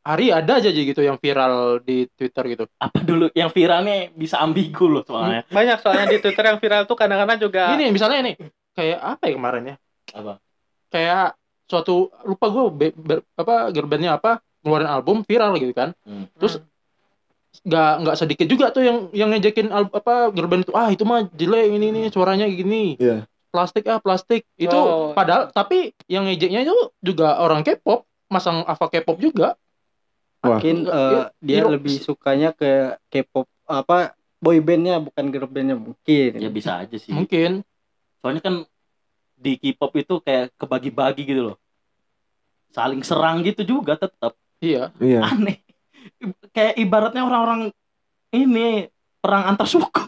hari 0.00 0.32
ada 0.32 0.58
aja 0.58 0.72
gitu 0.72 1.00
yang 1.04 1.20
viral 1.20 1.78
di 1.84 2.08
Twitter 2.16 2.44
gitu. 2.56 2.64
Apa 2.80 2.98
dulu 3.04 3.30
yang 3.36 3.52
viralnya 3.52 4.10
bisa 4.10 4.40
ambigu 4.42 4.90
loh 4.90 5.04
soalnya. 5.06 5.46
Banyak 5.46 5.78
soalnya 5.78 6.06
di 6.10 6.18
Twitter 6.18 6.44
yang 6.44 6.58
viral 6.58 6.88
tuh 6.88 6.96
kadang-kadang 6.98 7.38
juga 7.38 7.76
Ini 7.76 7.92
misalnya 7.92 8.32
nih 8.32 8.34
kayak 8.74 8.98
apa 8.98 9.22
ya 9.28 9.32
kemarin 9.36 9.62
ya? 9.62 9.76
Apa? 10.16 10.32
Kayak 10.90 11.38
suatu 11.70 12.10
lupa 12.26 12.50
gue 12.50 12.90
apa 13.38 13.54
girl 13.70 13.86
bandnya 13.86 14.18
apa 14.18 14.42
ngeluarin 14.66 14.90
album 14.90 15.22
viral 15.22 15.54
gitu 15.60 15.70
kan. 15.70 15.94
Hmm. 16.02 16.26
Terus 16.34 16.58
nggak 17.50 17.92
nggak 18.00 18.16
sedikit 18.16 18.46
juga 18.46 18.70
tuh 18.70 18.80
yang 18.80 18.98
yang 19.10 19.28
ngejekin 19.28 19.68
al- 19.68 19.90
apa 19.90 20.30
girl 20.30 20.46
band 20.46 20.62
itu 20.62 20.72
ah 20.72 20.88
itu 20.88 21.02
mah 21.02 21.26
jelek 21.30 21.66
ini 21.72 21.86
ini 21.88 22.00
suaranya 22.08 22.46
gini. 22.46 22.94
Iya. 22.96 23.26
Plastik 23.50 23.84
ah 23.84 23.98
plastik. 23.98 24.46
Itu 24.54 24.70
Oh. 24.70 25.10
padahal 25.10 25.50
tapi 25.50 25.90
yang 26.06 26.24
ngejeknya 26.24 26.62
itu 26.62 26.72
juga 27.00 27.36
orang 27.36 27.60
K-pop, 27.60 28.02
masang 28.26 28.62
apa 28.62 28.86
K-pop 28.86 29.18
juga. 29.18 29.58
Wah. 30.40 30.56
mungkin 30.56 30.84
Iya, 30.84 30.94
eh, 30.94 31.10
iya. 31.10 31.22
dia 31.42 31.58
Hero- 31.60 31.72
lebih 31.74 31.96
sukanya 31.98 32.50
ke 32.50 32.70
K-pop 33.06 33.44
apa 33.66 34.14
boy 34.38 34.56
bandnya 34.58 34.96
bukan 34.96 35.28
girl 35.28 35.44
bandnya 35.44 35.76
mungkin 35.76 36.30
Ya 36.34 36.48
bisa 36.48 36.80
aja 36.80 36.96
sih. 36.96 37.10
Mungkin. 37.10 37.60
Soalnya 38.18 38.40
kan 38.40 38.54
di 39.34 39.56
K-pop 39.56 39.92
itu 39.96 40.16
kayak 40.18 40.54
kebagi-bagi 40.54 41.26
gitu 41.26 41.42
loh. 41.44 41.56
Saling 42.70 43.02
serang 43.02 43.42
gitu 43.42 43.66
juga 43.66 43.98
tetap 43.98 44.32
Iya. 44.60 44.94
Iya. 44.96 45.20
aneh. 45.26 45.58
Kayak 46.50 46.74
ibaratnya 46.76 47.22
orang-orang 47.22 47.60
ini 48.30 48.88
perang 49.16 49.44
antar 49.46 49.66
suku. 49.66 50.04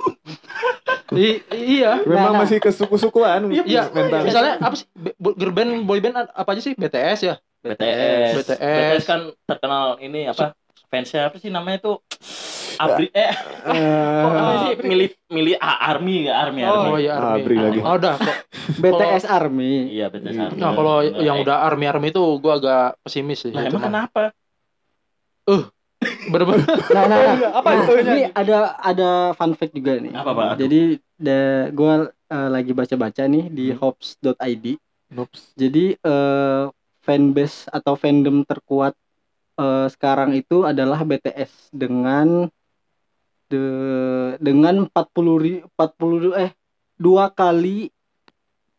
I- 1.12 1.44
iya. 1.52 2.00
Memang 2.02 2.32
Nah, 2.32 2.40
masih 2.40 2.56
kesuku-sukuan 2.58 3.52
Iya. 3.52 3.92
mental. 3.92 4.24
Misalnya 4.24 4.56
apa 4.58 4.74
sih? 4.74 4.88
Be- 4.90 5.12
bo- 5.14 5.34
girl 5.34 5.52
band, 5.52 5.84
boy 5.84 6.00
band 6.00 6.24
apa 6.24 6.48
aja 6.48 6.62
sih? 6.62 6.72
BTS 6.72 7.20
ya. 7.22 7.34
BTS. 7.60 8.32
BTS. 8.34 9.00
kan 9.04 9.20
terkenal 9.44 10.00
ini 10.00 10.26
apa? 10.26 10.56
Fansnya 10.88 11.28
apa 11.28 11.36
sih 11.36 11.48
namanya 11.48 11.78
tuh? 11.82 11.96
Abri 12.74 13.12
eh 13.12 13.36
Eh, 13.68 14.24
apa 14.24 14.52
sih? 14.64 14.72
Milit 14.82 15.12
milit 15.28 15.58
ah, 15.58 15.76
army 15.86 16.24
ya, 16.24 16.40
army 16.40 16.64
Oh 16.64 16.72
army. 16.88 17.04
iya 17.04 17.12
Ah, 17.12 17.20
Army. 17.30 17.38
Abri 17.38 17.54
lagi. 17.54 17.80
Oh, 17.80 17.94
udah. 17.94 18.14
kok. 18.16 18.36
BTS 18.74 19.24
Army. 19.26 19.92
Iya, 19.92 20.08
BTS 20.08 20.32
Iya. 20.32 20.44
army. 20.48 20.58
Nah, 20.58 20.70
kalau 20.72 20.94
Nah, 20.98 21.20
yang 21.20 21.36
eh, 21.38 21.42
udah 21.44 21.56
Army 21.62 21.84
Army 21.86 22.08
itu 22.08 22.22
gua 22.38 22.56
agak 22.56 22.96
pesimis 22.98 23.38
sih. 23.38 23.52
Nah, 23.52 23.62
Itu 23.62 23.76
emang 23.76 23.84
kenapa? 23.84 24.32
Bener-bener. 26.28 26.66
Nah, 26.92 27.04
nah, 27.08 27.18
nah. 27.18 27.36
Apa 27.60 27.68
Nah, 27.72 27.82
itu? 27.82 27.92
ini 28.02 28.22
ada 28.32 28.56
ada 28.78 29.08
fun 29.36 29.52
fact 29.54 29.72
juga 29.74 29.98
nih. 29.98 30.12
Apa, 30.14 30.30
Pak? 30.32 30.46
Jadi 30.58 30.80
da, 31.16 31.38
gua 31.70 31.92
eh, 32.08 32.48
lagi 32.50 32.72
baca-baca 32.72 33.22
nih 33.26 33.44
di 33.52 33.66
Hmm. 33.70 33.78
hops.id. 33.80 34.66
Nops. 35.12 35.52
Jadi 35.54 35.94
eh, 35.96 36.64
fanbase 37.02 37.68
atau 37.68 37.94
fandom 37.98 38.42
terkuat 38.46 38.94
eh, 39.58 39.86
sekarang 39.92 40.32
itu 40.32 40.64
adalah 40.64 41.04
BTS 41.04 41.70
dengan 41.74 42.48
de, 43.52 43.64
dengan 44.40 44.88
40 44.88 45.36
ri- 45.36 45.62
40 45.76 46.32
eh 46.32 46.50
dua 46.96 47.28
kali 47.28 47.92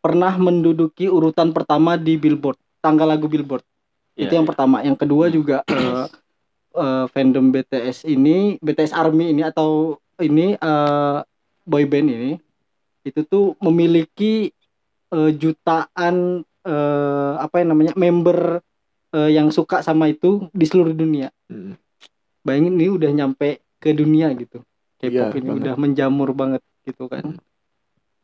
pernah 0.02 0.36
menduduki 0.36 1.08
urutan 1.08 1.54
pertama 1.56 1.96
di 1.96 2.20
Billboard, 2.20 2.60
tanggal 2.84 3.08
lagu 3.08 3.24
Billboard. 3.24 3.64
Iya, 4.14 4.28
itu 4.28 4.32
yang 4.36 4.44
iya. 4.44 4.50
pertama. 4.52 4.76
Yang 4.84 4.96
kedua 5.06 5.24
juga 5.32 5.56
eh, 5.70 6.06
eh, 6.74 7.06
fandom 7.08 7.48
BTS 7.48 8.04
ini, 8.04 8.58
BTS 8.58 8.92
Army 8.92 9.30
ini 9.30 9.42
atau 9.42 9.96
ini 10.18 10.54
eh, 10.54 11.18
boy 11.64 11.84
band 11.88 12.08
ini 12.10 12.32
itu 13.04 13.20
tuh 13.24 13.54
memiliki 13.60 14.52
eh, 15.10 15.30
jutaan 15.34 16.42
eh, 16.64 17.32
apa 17.38 17.60
yang 17.62 17.72
namanya 17.76 17.94
member 17.94 18.60
eh, 19.14 19.30
yang 19.32 19.48
suka 19.48 19.80
sama 19.80 20.10
itu 20.10 20.50
di 20.50 20.64
seluruh 20.66 20.92
dunia. 20.92 21.30
Hmm. 21.48 21.76
Bayangin 22.44 22.76
ini 22.76 22.88
udah 22.92 23.10
nyampe 23.10 23.64
ke 23.80 23.96
dunia 23.96 24.28
gitu. 24.36 24.60
K-pop 25.00 25.12
Iya, 25.12 25.36
ini 25.36 25.48
banget. 25.48 25.60
udah 25.64 25.74
menjamur 25.76 26.30
banget 26.36 26.62
gitu 26.84 27.08
kan. 27.08 27.36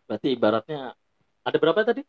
Berarti 0.04 0.28
ibaratnya 0.34 0.92
ada 1.40 1.56
berapa 1.56 1.80
tadi? 1.84 2.02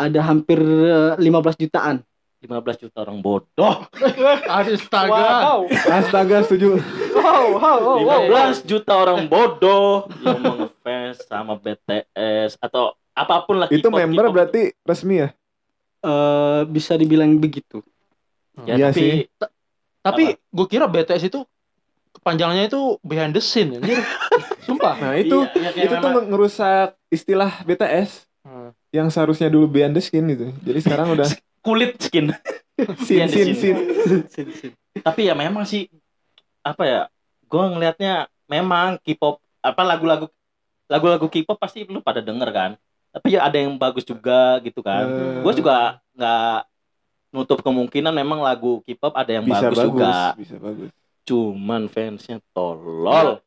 Ada 0.00 0.20
hampir 0.24 0.60
eh, 0.60 1.14
15 1.20 1.60
jutaan. 1.60 2.00
15 2.40 2.48
juta 2.80 3.04
orang 3.04 3.20
bodoh. 3.20 3.76
Astaga. 4.48 5.12
Wow. 5.12 5.60
Astaga 5.68 6.40
setuju. 6.42 6.80
Wow, 7.12 7.60
wow, 7.60 7.78
wow, 7.78 7.98
wow. 8.00 8.20
15 8.56 8.64
juta 8.64 8.92
orang 8.96 9.28
bodoh 9.28 10.08
yang 10.24 10.40
mengefans 10.40 11.20
sama 11.22 11.60
BTS 11.60 12.56
atau 12.56 12.96
apa 13.12 13.44
pun 13.44 13.60
lah 13.60 13.68
Itu 13.68 13.92
member 13.92 14.32
berarti 14.32 14.72
resmi 14.80 15.20
ya? 15.20 15.28
Eh 16.00 16.60
bisa 16.64 16.96
dibilang 16.96 17.36
begitu. 17.36 17.84
ya, 18.64 18.80
Iya 18.80 18.88
tapi 18.88 18.96
sih. 18.96 19.12
Tapi 20.00 20.22
gue 20.32 20.66
kira 20.66 20.88
BTS 20.88 21.28
itu 21.28 21.44
kepanjangannya 22.10 22.72
itu 22.72 22.96
behind 23.04 23.36
the 23.36 23.42
scene 23.44 23.76
anjir. 23.76 24.00
Sumpah. 24.66 24.96
Nah, 24.96 25.12
itu 25.12 25.44
Iya, 25.52 25.70
iya, 25.76 25.82
itu 25.84 25.94
tuh 25.94 26.10
ngerusak 26.24 26.96
istilah 27.08 27.52
BTS 27.62 28.24
Hmm. 28.40 28.72
yang 28.88 29.12
seharusnya 29.12 29.52
dulu 29.52 29.68
behind 29.68 29.92
the 29.92 30.00
skin 30.00 30.24
gitu. 30.24 30.48
Jadi 30.64 30.80
sekarang 30.80 31.12
udah 31.12 31.28
kulit 31.60 31.96
skin. 32.00 32.32
sin 33.06 33.28
the 33.28 33.44
sin 33.44 33.52
scene. 33.56 33.78
sin. 34.56 34.72
tapi 35.04 35.28
ya 35.28 35.34
memang 35.36 35.64
sih 35.68 35.86
apa 36.64 36.82
ya? 36.84 37.00
Gua 37.50 37.68
ngelihatnya 37.72 38.28
memang 38.48 38.98
K-pop 39.02 39.40
apa 39.60 39.82
lagu-lagu 39.84 40.26
lagu-lagu 40.90 41.26
K-pop 41.30 41.56
pasti 41.60 41.86
lu 41.86 42.02
pada 42.02 42.18
denger 42.24 42.50
kan. 42.50 42.70
Tapi 43.10 43.38
ya 43.38 43.46
ada 43.46 43.58
yang 43.58 43.74
bagus 43.74 44.06
juga 44.06 44.62
gitu 44.62 44.82
kan. 44.82 45.06
Eh, 45.06 45.42
Gue 45.42 45.52
juga 45.58 45.98
nggak 46.14 46.70
nutup 47.30 47.62
kemungkinan 47.62 48.10
memang 48.14 48.42
lagu 48.42 48.82
K-pop 48.86 49.14
ada 49.14 49.30
yang 49.30 49.46
bisa 49.46 49.70
bagus, 49.70 49.78
bagus, 49.78 49.86
juga. 49.86 50.14
bisa 50.38 50.56
bagus. 50.58 50.90
Cuman 51.26 51.86
fansnya 51.86 52.38
tolol. 52.50 53.38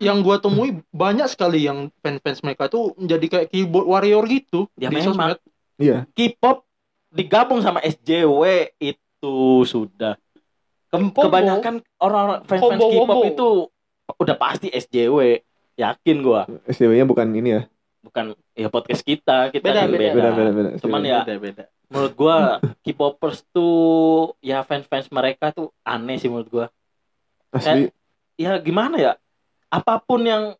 Yang 0.00 0.18
gua 0.24 0.36
temui 0.40 0.80
banyak 0.88 1.28
sekali 1.28 1.68
yang 1.68 1.92
fans-fans 2.00 2.40
mereka 2.40 2.72
tuh 2.72 2.96
menjadi 2.96 3.26
kayak 3.28 3.48
keyboard 3.52 3.86
warrior 3.88 4.24
gitu. 4.24 4.68
Ya 4.80 4.88
di 4.88 5.00
memang. 5.00 5.36
Iya. 5.76 6.08
K-pop 6.16 6.64
digabung 7.12 7.60
sama 7.60 7.78
SJW 7.78 8.42
itu 8.78 9.34
sudah 9.62 10.16
Ke- 10.88 11.12
kebanyakan 11.14 11.80
orang 11.98 12.42
fans-fans 12.42 12.80
K-pop 12.80 13.22
itu 13.26 13.48
udah 14.14 14.36
pasti 14.36 14.68
SJW 14.68 15.40
yakin 15.74 16.16
gua 16.20 16.44
SDW-nya 16.66 17.04
bukan 17.04 17.28
ini 17.30 17.50
ya. 17.50 17.62
bukan 18.02 18.34
ya 18.52 18.66
podcast 18.66 19.00
kita 19.00 19.48
kita 19.48 19.62
Beda, 19.62 19.86
beda. 19.86 20.10
Beda 20.10 20.30
beda 20.30 20.50
beda. 20.52 20.68
Cuman 20.76 21.00
ya 21.00 21.22
Beda 21.22 21.36
beda. 21.38 21.64
menurut 21.86 22.12
gua 22.12 22.36
K-popers 22.84 23.44
tuh 23.48 23.76
ya 24.40 24.60
fans-fans 24.60 25.08
mereka 25.08 25.48
tuh 25.48 25.70
aneh 25.82 26.16
sih 26.16 26.26
menurut 26.26 26.48
gua 26.48 26.66
asli 27.48 27.88
ya 28.34 28.56
gimana 28.58 28.96
ya 28.96 29.12
apa 29.68 29.96
pun 29.98 30.24
yang 30.24 30.56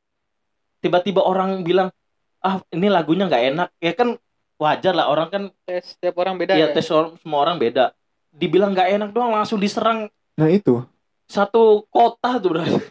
tiba-tiba 0.78 1.20
orang 1.20 1.60
bilang 1.60 1.88
ah 2.38 2.60
ini 2.68 2.88
lagunya 2.88 3.24
nggak 3.24 3.44
enak 3.48 3.68
ya 3.78 3.92
kan 3.92 4.08
wajar 4.62 4.94
lah 4.94 5.06
orang 5.06 5.28
kan 5.28 5.42
Tes 5.62 5.92
setiap 5.92 6.14
orang 6.16 6.34
beda 6.36 6.54
ya 6.54 6.66
ya. 6.66 6.66
tes 6.70 6.86
orang- 6.88 7.18
semua 7.18 7.42
orang 7.42 7.56
beda 7.56 7.90
dibilang 8.30 8.70
nggak 8.70 8.88
enak 8.92 9.10
doang 9.10 9.32
langsung 9.32 9.58
diserang 9.58 10.06
Nah 10.32 10.48
itu. 10.48 10.80
satu 11.26 11.84
kota 11.86 12.38
tuh 12.38 12.50
berarti 12.50 12.72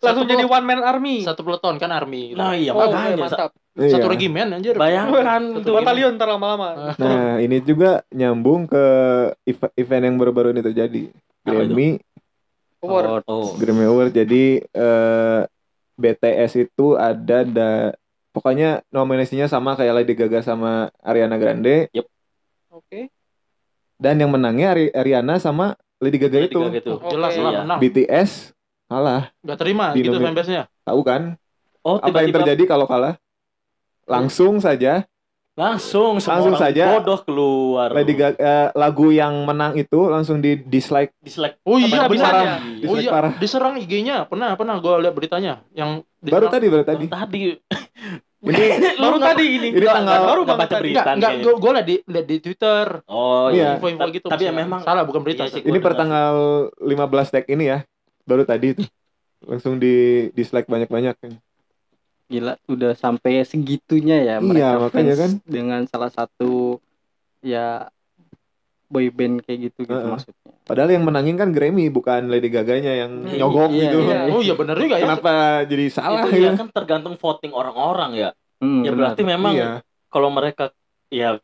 Langsung 0.00 0.24
Satu 0.24 0.30
jadi 0.30 0.44
one 0.44 0.64
man 0.64 0.80
army. 0.80 1.20
Satu 1.20 1.40
peleton 1.42 1.76
kan 1.76 1.90
army. 1.90 2.32
gitu. 2.32 2.38
nah 2.38 2.52
iya 2.52 2.72
Oh, 2.72 2.80
makanya 2.82 3.16
mantap. 3.18 3.50
Satu 3.70 4.00
Iya. 4.00 4.08
regimen 4.08 4.46
anjir. 4.50 4.74
bayangkan 4.74 5.42
Satu 5.56 5.70
Batalion 5.72 6.12
ntar 6.14 6.28
lama-lama. 6.28 6.68
Nah, 6.98 7.36
ini 7.38 7.60
juga 7.60 8.00
nyambung 8.10 8.64
ke 8.64 8.84
ev- 9.44 9.72
event 9.74 10.04
yang 10.04 10.16
baru-baru 10.16 10.50
ini 10.50 10.62
terjadi. 10.62 11.02
Grammy, 11.40 12.00
Award. 12.80 13.06
oh, 13.06 13.20
oh. 13.26 13.48
Grammy 13.56 13.84
Award. 13.84 14.12
Jadi 14.12 14.60
eh, 14.60 15.40
BTS 15.94 16.52
itu 16.62 16.96
ada 16.96 17.38
da 17.42 17.70
pokoknya 18.30 18.86
nominasinya 18.88 19.44
sama 19.44 19.74
kayak 19.74 19.94
Lady 19.96 20.14
Gaga 20.14 20.40
sama 20.40 20.88
Ariana 21.00 21.34
Grande 21.34 21.90
Oke. 22.70 23.10
dan 23.96 24.14
yang 24.16 24.30
menangnya 24.30 24.70
Ari- 24.70 24.92
Ariana 24.92 25.36
sama 25.36 25.74
Lady 25.98 26.16
Gaga 26.16 26.38
Lady 26.38 26.48
itu. 26.48 26.60
Gaga 26.62 26.78
itu. 26.78 26.92
Oh, 26.94 27.10
Jelas 27.10 27.32
lah 27.34 27.50
Iya. 27.50 27.60
menang. 27.62 27.78
BTS 27.78 28.30
kalah. 28.86 29.22
Gak 29.42 29.58
terima 29.58 29.86
Di 29.92 30.00
gitu 30.00 30.16
fanbase-nya. 30.16 30.62
Tahu 30.82 31.00
kan? 31.02 31.22
oh 31.80 31.96
Apa 31.96 32.20
yang 32.20 32.30
tiba-tiba 32.30 32.38
terjadi 32.44 32.64
kalau 32.66 32.86
kalah? 32.86 33.14
Langsung 34.06 34.58
saja 34.58 35.04
langsung 35.60 36.16
semua 36.16 36.40
Langsung 36.40 36.54
orang 36.54 36.64
saja. 36.64 36.84
bodoh 36.94 37.20
keluar 37.20 37.88
Lady 37.92 38.14
Gaga 38.14 38.34
eh, 38.34 38.68
lagu 38.72 39.10
yang 39.10 39.44
menang 39.44 39.76
itu 39.76 40.00
langsung 40.06 40.38
di 40.38 40.56
dislike 40.56 41.12
dislike 41.18 41.60
Oh 41.62 41.76
iya 41.76 41.86
benar. 41.86 42.08
bisanya? 42.08 42.52
Oh 42.56 42.96
dislike 42.96 43.04
iya, 43.04 43.10
parah. 43.10 43.32
diserang 43.36 43.74
IG-nya. 43.76 44.16
Pernah, 44.24 44.54
pernah 44.54 44.76
gue 44.76 44.94
lihat 44.98 45.12
beritanya 45.12 45.60
yang 45.70 46.00
Baru 46.18 46.48
diserang- 46.48 46.50
tadi 46.50 46.66
baru 46.66 46.82
tadi. 46.82 47.04
tadi 47.06 47.42
Ini 48.40 48.96
Baru 48.96 49.20
tadi 49.20 49.44
ini. 49.52 49.68
Ini 49.70 49.84
tanggal- 49.84 50.00
nggak 50.00 50.20
baru 50.24 50.40
nggak 50.40 50.56
banget 50.56 50.64
baca 50.66 50.80
berita. 50.80 51.00
Enggak, 51.02 51.12
enggak, 51.12 51.32
gue 51.36 51.54
gue 51.54 51.70
liat 51.70 51.84
di, 51.84 51.96
liat 52.06 52.26
di 52.26 52.36
Twitter. 52.40 52.86
oh 53.06 53.46
Iya. 53.50 53.68
Info-info 53.76 54.04
gitu. 54.10 54.26
tapi 54.26 54.42
ya 54.42 54.52
memang 54.54 54.80
salah 54.80 55.04
bukan 55.04 55.20
berita 55.20 55.44
Iya 55.44 55.52
sih. 55.52 55.62
ini 55.62 55.76
Gua 55.76 55.84
per 55.84 55.92
dengar. 55.92 56.00
tanggal 56.00 56.34
15 56.80 57.28
tag 57.30 57.44
ini 57.46 57.64
ya. 57.66 57.78
Baru 58.24 58.42
tadi 58.42 58.66
itu. 58.72 58.82
Langsung 59.42 59.76
di 59.76 59.92
dislike 60.32 60.64
banyak-banyak. 60.66 61.20
Gila, 62.30 62.54
udah 62.64 62.94
sampai 62.94 63.42
segitunya 63.42 64.22
ya 64.22 64.34
Iya, 64.34 64.40
mereka 64.40 64.78
makanya 64.80 65.14
fans 65.14 65.20
kan. 65.20 65.30
dengan 65.42 65.80
salah 65.84 66.08
satu 66.08 66.78
ya 67.42 67.90
boy 68.86 69.06
band 69.08 69.42
kayak 69.42 69.58
gitu 69.66 69.82
gitu 69.82 69.90
Heeh. 69.92 70.06
maksudnya. 70.08 70.50
Padahal 70.62 70.90
yang 70.90 71.02
menangin 71.02 71.34
kan 71.34 71.50
Grammy 71.50 71.86
bukan 71.88 72.26
Lady 72.26 72.46
Gaganya 72.46 72.94
yang 72.96 73.22
Iya, 73.24 73.38
nyogok 73.40 73.70
iya, 73.70 73.82
gitu. 73.84 73.98
iya. 74.04 74.18
Oh 74.28 74.40
iya 74.40 74.54
benar 74.54 74.74
juga 74.76 74.96
ya. 74.96 75.04
Kenapa 75.04 75.32
jadi 75.64 75.84
salah 75.90 76.22
itu 76.24 76.38
ya? 76.40 76.54
kan 76.54 76.70
tergantung 76.70 77.14
voting 77.14 77.50
orang-orang 77.50 78.10
ya 78.14 78.30
Hmm, 78.58 78.82
ya 78.82 78.90
benar. 78.90 78.98
berarti 79.10 79.22
memang 79.24 79.52
Iya. 79.52 79.70
kalau 80.06 80.28
mereka 80.28 80.70
ya 81.08 81.34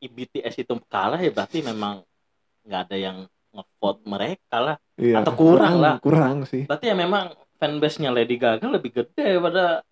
BTS 0.00 0.58
itu 0.58 0.74
kalah 0.88 1.18
ya 1.18 1.30
berarti 1.30 1.62
memang 1.62 2.02
nggak 2.64 2.80
ada 2.88 2.96
yang 2.96 3.16
ngevote 3.52 4.02
mereka 4.04 4.56
lah 4.58 4.76
Iya. 4.94 5.22
Atau 5.22 5.34
kurang 5.34 5.78
lah. 5.78 5.98
Kurang 5.98 6.42
sih. 6.44 6.66
berarti 6.66 6.86
ya 6.86 6.94
memang 6.94 7.30
fanbase-nya 7.56 8.10
Lady 8.10 8.34
Gaga 8.34 8.66
lebih 8.66 8.90
gede 8.92 9.38
daripada 9.38 9.82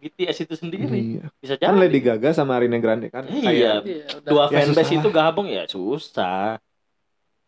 BTS 0.00 0.36
itu 0.40 0.54
sendiri 0.56 0.88
Iya. 0.90 1.24
bisa 1.36 1.54
jadi 1.54 1.68
Kan 1.68 1.76
Lady 1.76 2.00
Gaga 2.00 2.32
sama 2.32 2.56
Ariana 2.56 2.76
Grande 2.76 3.08
kan. 3.08 3.24
Iya. 3.24 3.44
kayak- 3.44 3.82
Iya, 3.84 4.04
udah. 4.16 4.26
dua 4.26 4.44
Ya, 4.46 4.56
fanbase 4.58 4.80
susah 4.82 4.96
itu 4.96 5.08
gabung 5.10 5.46
ya 5.46 5.62
susah 5.64 6.56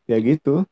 Ya 0.05 0.17
gitu. 0.19 0.69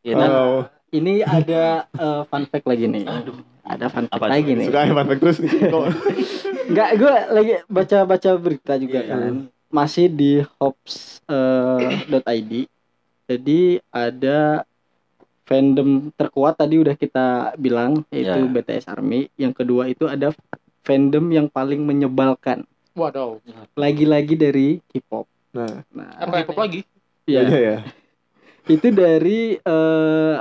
ya 0.00 0.14
dan 0.16 0.30
Oh, 0.30 0.62
Ini 0.90 1.22
ada 1.22 1.62
eh, 1.88 2.22
fun 2.24 2.44
fact 2.44 2.62
lagi 2.64 2.86
nih. 2.86 3.02
Aduh. 3.04 3.34
Ada 3.62 3.86
fun 3.88 4.06
fact 4.06 4.14
Apa 4.16 4.26
lagi 4.28 4.52
nih. 4.52 4.66
suka 4.68 4.86
fun 4.88 5.06
fact 5.08 5.20
terus. 5.20 5.38
Kok 5.72 5.84
Enggak, 6.64 6.90
gue 6.96 7.14
lagi 7.30 7.52
baca-baca 7.66 8.30
berita 8.36 8.72
juga 8.74 9.00
Iya, 9.00 9.10
kan. 9.10 9.32
Masih 9.68 10.06
di 10.06 10.32
hops 10.56 11.18
eh, 11.26 11.98
.id. 12.38 12.52
Jadi 13.24 13.60
ada 13.88 14.62
fandom 15.42 16.08
terkuat 16.10 16.56
tadi 16.56 16.78
udah 16.78 16.94
kita 16.94 17.26
bilang 17.56 18.06
yaitu 18.08 18.38
Iya. 18.38 18.48
BTS 18.48 18.86
Army. 18.86 19.28
Yang 19.34 19.52
kedua 19.56 19.84
itu 19.86 20.06
ada 20.06 20.30
fandom 20.84 21.24
yang 21.28 21.46
paling 21.48 21.80
menyebalkan. 21.80 22.62
Waduh. 22.92 23.40
Lagi-lagi 23.74 24.34
dari 24.34 24.78
K-pop. 24.86 25.26
Nah, 25.50 25.82
Nah, 25.90 26.08
Apa 26.16 26.44
K-pop 26.44 26.54
nih? 26.54 26.60
lagi. 26.60 26.80
ya, 27.24 27.40
iya 27.42 27.58
ya. 27.58 27.76
itu 28.66 28.88
dari 28.88 29.56
eh 29.56 30.34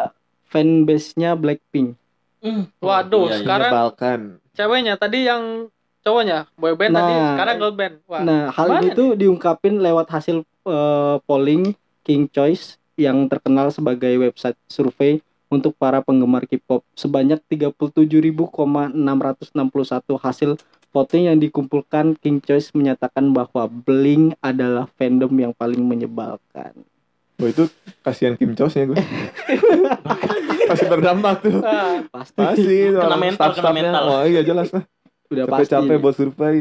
fanbase-nya 0.45 1.33
Blackpink. 1.33 1.95
Hmm. 2.39 2.67
Waduh, 2.77 3.27
iya. 3.27 3.39
sekarang 3.39 3.71
Menyebalkan. 3.71 4.19
ceweknya 4.51 4.93
tadi 4.95 5.25
yang 5.25 5.71
cowoknya 5.99 6.45
boyband 6.53 6.91
tadi 6.93 7.13
Nah. 7.13 7.29
sekarang 7.33 7.55
girl 7.57 7.73
band. 7.73 7.95
Wah. 8.05 8.21
Nah, 8.21 8.41
hal 8.49 8.67
ini 8.77 8.89
tuh 8.91 9.15
diungkapin 9.15 9.79
lewat 9.79 10.11
hasil 10.11 10.43
eh, 10.43 11.15
polling 11.23 11.71
King 12.01 12.27
Choice 12.27 12.75
yang 12.93 13.25
terkenal 13.25 13.71
sebagai 13.71 14.13
website 14.19 14.59
survei 14.67 15.23
untuk 15.53 15.77
para 15.77 16.01
penggemar 16.01 16.49
K-pop 16.49 16.81
sebanyak 16.97 17.37
37.661 17.45 18.97
hasil 20.17 20.57
voting 20.89 21.29
yang 21.29 21.37
dikumpulkan 21.37 22.17
King 22.17 22.41
Choice 22.41 22.73
menyatakan 22.73 23.29
bahwa 23.29 23.69
Blink 23.69 24.33
adalah 24.41 24.89
fandom 24.97 25.29
yang 25.29 25.53
paling 25.53 25.81
menyebalkan. 25.81 26.73
Wah 27.41 27.49
itu 27.49 27.65
kasihan 28.05 28.37
Kim 28.37 28.53
Chos 28.53 28.77
ya 28.77 28.85
gue. 28.85 28.97
Pasti 30.69 30.85
berdampak 30.85 31.41
tuh. 31.41 31.61
Ah, 31.65 32.05
Pasti 32.07 32.37
Pasti 32.37 32.75
Kena 32.93 33.17
mental, 33.17 33.49
kena 33.57 33.71
mental. 33.73 34.03
Oh 34.05 34.25
iya 34.25 34.41
jelas 34.45 34.69
lah. 34.69 34.85
udah 35.33 35.49
pasti. 35.49 35.65
Capek-capek 35.65 35.97
buat 35.97 36.15
survei. 36.15 36.57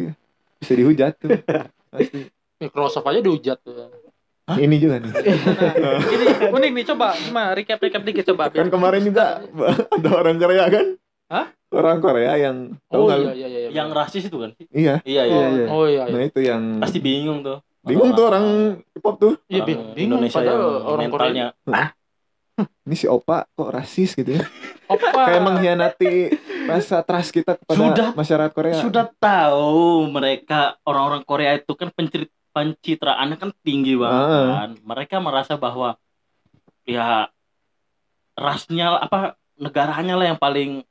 Bisa 0.56 0.72
dihujat 0.72 1.12
tuh. 1.20 1.30
Pasti. 1.92 2.20
Microsoft 2.56 3.04
aja 3.04 3.20
dihujat 3.20 3.58
tuh. 3.60 4.01
Ini 4.44 4.76
juga 4.76 4.98
nih. 4.98 5.12
nah, 5.78 5.98
ini 6.02 6.24
unik 6.50 6.70
nih 6.72 6.84
coba 6.84 7.14
gimana 7.14 7.54
recap 7.54 7.78
recap 7.78 8.02
dikit 8.02 8.24
coba. 8.28 8.50
Kan 8.50 8.68
kemarin 8.68 9.00
juga 9.00 9.38
ada 9.96 10.08
orang 10.10 10.36
Korea 10.36 10.64
kan? 10.66 10.86
Hah? 11.30 11.46
Orang 11.72 11.98
Korea 11.98 12.32
yang 12.36 12.76
tahu 12.84 12.98
Oh 12.98 13.06
nggak 13.06 13.18
lu? 13.18 13.26
iya 13.30 13.46
iya 13.48 13.58
iya. 13.62 13.68
Yang 13.72 13.88
rasis 13.94 14.22
itu 14.26 14.36
kan? 14.36 14.50
Iya. 14.68 14.94
Iya, 15.00 15.22
iya. 15.24 15.32
Iya, 15.32 15.46
iya. 15.48 15.66
Oh 15.70 15.86
iya 15.86 16.02
Nah 16.04 16.20
iya. 16.20 16.28
itu 16.28 16.40
yang 16.40 16.62
Pasti 16.78 16.98
bingung 16.98 17.40
tuh. 17.40 17.62
bingung 17.82 18.10
tuh 18.12 18.24
orang 18.24 18.44
K-pop 18.92 19.16
tuh. 19.16 19.32
Iya 19.46 19.62
bingung 19.62 19.94
Indonesia 19.96 20.38
padahal 20.38 20.58
yang 20.58 20.84
orang 20.84 21.00
mentalnya 21.08 21.46
Ini 22.82 22.94
si 22.94 23.06
Opa 23.06 23.48
kok 23.48 23.70
rasis 23.70 24.12
gitu 24.12 24.36
ya? 24.36 24.44
Apa? 24.86 25.24
Kayak 25.24 25.42
mengkhianati 25.42 26.12
rasa 26.64 27.00
trust 27.00 27.32
kita 27.32 27.56
kepada 27.56 27.74
Sudah- 27.74 28.10
masyarakat 28.12 28.52
Korea. 28.52 28.76
sudah 28.76 29.06
tahu 29.16 29.82
mereka 30.06 30.76
orang-orang 30.84 31.22
Korea 31.22 31.56
itu 31.56 31.72
kan 31.72 31.88
penceri- 31.88 32.28
pencitraannya 32.52 33.36
kan 33.36 33.50
tinggi 33.60 33.96
banget 33.96 34.22
Ah. 34.22 34.46
kan. 34.62 34.70
Mereka 34.78 35.16
merasa 35.18 35.56
bahwa 35.56 35.96
ya 36.84 37.28
rasnya 38.32 38.96
apa 38.98 39.36
negaranya 39.56 40.14
lah 40.14 40.26
yang 40.26 40.40
paling 40.40 40.84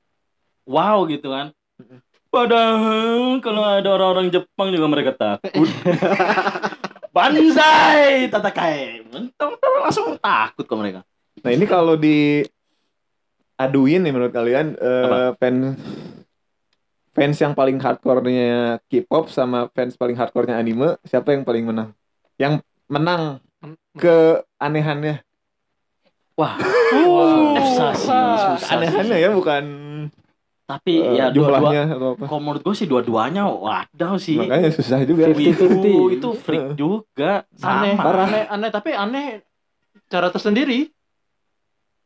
wow 0.66 1.06
gitu 1.06 1.30
kan. 1.30 1.54
Padahal 2.32 3.38
kalau 3.40 3.60
ada 3.62 3.90
orang-orang 3.92 4.32
Jepang 4.32 4.72
juga 4.72 4.88
mereka 4.88 5.12
takut. 5.14 5.68
Banzai 7.16 8.32
tatakai. 8.32 9.04
Mentok-mentok 9.12 9.72
langsung 9.84 10.16
takut 10.16 10.64
kok 10.64 10.80
mereka. 10.80 11.04
Nah 11.44 11.52
ini 11.52 11.66
kalau 11.66 12.00
di 12.00 12.40
aduin 13.56 14.02
nih 14.02 14.10
menurut 14.10 14.32
kalian 14.32 14.74
eh, 14.74 15.06
Apa? 15.06 15.38
fans 15.38 15.76
fans 17.12 17.38
yang 17.40 17.54
paling 17.54 17.78
hardcore-nya 17.80 18.80
K-pop 18.88 19.28
sama 19.28 19.68
fans 19.76 20.00
paling 20.00 20.16
hardcore-nya 20.16 20.56
anime 20.60 20.96
siapa 21.04 21.36
yang 21.36 21.44
paling 21.44 21.68
menang? 21.68 21.90
Yang 22.40 22.64
menang 22.88 23.44
ke 24.00 24.42
anehannya. 24.58 25.24
Wah, 26.40 26.56
Uh, 26.92 27.56
susah 27.56 27.92
sih, 27.96 28.12
wah. 28.12 28.60
susah. 28.60 28.76
Anehannya 28.76 29.18
ya 29.24 29.32
bukan 29.32 29.64
tapi 30.72 31.04
eh, 31.04 31.20
ya 31.20 31.28
jumlahnya 31.36 32.00
atau 32.00 32.16
apa. 32.16 32.24
kalau 32.32 32.42
menurut 32.44 32.62
gue 32.64 32.76
sih 32.76 32.88
dua-duanya 32.88 33.44
wadaw 33.48 34.16
sih. 34.16 34.40
Makanya 34.40 34.72
susah 34.72 35.04
juga. 35.04 35.28
Wibu 35.32 36.16
50-50. 36.16 36.16
itu 36.16 36.30
freak 36.40 36.66
juga 36.80 37.44
aneh, 37.60 37.96
sama. 37.96 38.04
Parah. 38.08 38.28
aneh, 38.32 38.44
aneh 38.48 38.70
tapi 38.72 38.92
aneh 38.96 39.44
cara 40.08 40.32
tersendiri. 40.32 40.88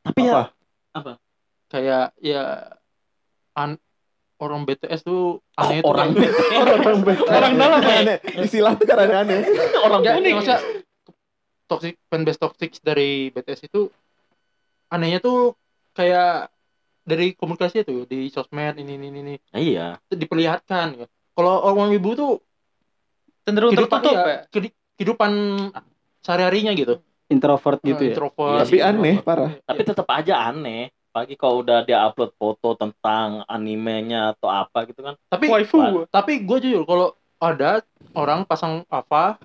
Tapi 0.01 0.21
ya 0.25 0.49
Apa? 0.97 1.21
Kayak 1.69 2.13
ya 2.17 2.73
an 3.53 3.77
orang 4.45 4.61
BTS 4.63 5.01
tuh 5.01 5.21
oh, 5.37 5.59
aneh 5.59 5.79
itu 5.79 5.87
orang 5.91 6.09
orang 6.13 6.99
orang 7.27 7.53
dalam 7.55 7.79
ya. 7.81 7.95
aneh. 7.99 8.17
Istilah 8.39 8.73
tuh 8.73 8.85
kan 8.85 8.97
aneh-aneh. 8.99 9.41
orang 9.85 10.01
Ya, 10.01 10.11
unik. 10.15 10.31
maksudnya 10.33 10.59
toxic 11.65 11.97
fanbase 12.05 12.37
toxic 12.37 12.71
dari 12.79 13.09
BTS 13.29 13.65
itu 13.65 13.89
anehnya 14.87 15.17
tuh 15.19 15.57
kayak 15.91 16.53
dari 17.01 17.33
komunikasi 17.33 17.81
itu 17.81 18.05
di 18.05 18.29
sosmed 18.29 18.77
ini 18.77 18.95
ini 18.95 19.07
ini 19.11 19.35
Iya. 19.51 19.97
itu 20.03 20.15
diperlihatkan 20.15 20.87
ya. 20.95 21.05
Kalau 21.31 21.53
orang 21.63 21.91
wibu 21.91 22.13
tuh 22.13 22.31
cenderung 23.43 23.69
kehidupan 23.69 23.99
tertutup 23.99 24.15
ya, 24.15 24.23
ya. 24.23 24.39
kehi- 24.47 24.75
kehidupan 24.95 25.31
sehari-harinya 26.21 26.71
gitu. 26.73 26.97
Introvert 27.27 27.81
gitu 27.81 27.99
Eh, 27.99 28.07
ya. 28.07 28.13
introvert. 28.13 28.61
Tapi 28.63 28.77
aneh, 28.79 29.15
parah. 29.19 29.51
Tapi 29.59 29.81
tetap 29.83 30.07
aja 30.07 30.47
aneh. 30.47 30.94
Pagi 31.15 31.33
kalau 31.33 31.63
udah 31.63 31.79
dia 31.81 32.03
upload 32.03 32.35
foto 32.35 32.75
tentang 32.75 33.47
animenya 33.47 34.35
atau 34.35 34.51
apa 34.51 34.83
gitu 34.83 34.99
kan. 34.99 35.15
Tapi 35.25 35.47
Waifu. 35.47 36.03
tapi 36.11 36.43
gue 36.43 36.57
jujur 36.59 36.83
kalau 36.83 37.07
ada 37.37 37.79
orang 38.11 38.43
pasang 38.43 38.83
apa 38.85 39.39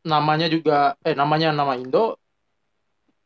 namanya 0.00 0.46
juga 0.46 0.94
eh 1.02 1.12
namanya 1.12 1.50
nama 1.50 1.74
Indo 1.74 2.14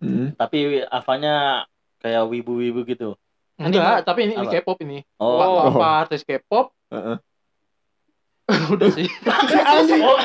Hmm. 0.00 0.32
Tapi 0.34 0.84
avanya 0.84 1.64
kayak 1.98 2.24
wibu-wibu 2.26 2.84
gitu. 2.84 3.16
enggak 3.56 4.02
tapi 4.02 4.26
ini, 4.26 4.34
ini 4.34 4.44
Apa? 4.44 4.52
K-pop 4.54 4.78
ini 4.82 4.98
Oh. 5.16 5.38
Apa- 5.38 5.48
Oh. 5.48 5.60
apa 5.70 5.86
artis 6.02 6.20
K-pop 6.22 6.76
Heeh. 6.90 7.16
udah 8.74 8.88
sih 8.90 9.08
Oh, 9.24 10.16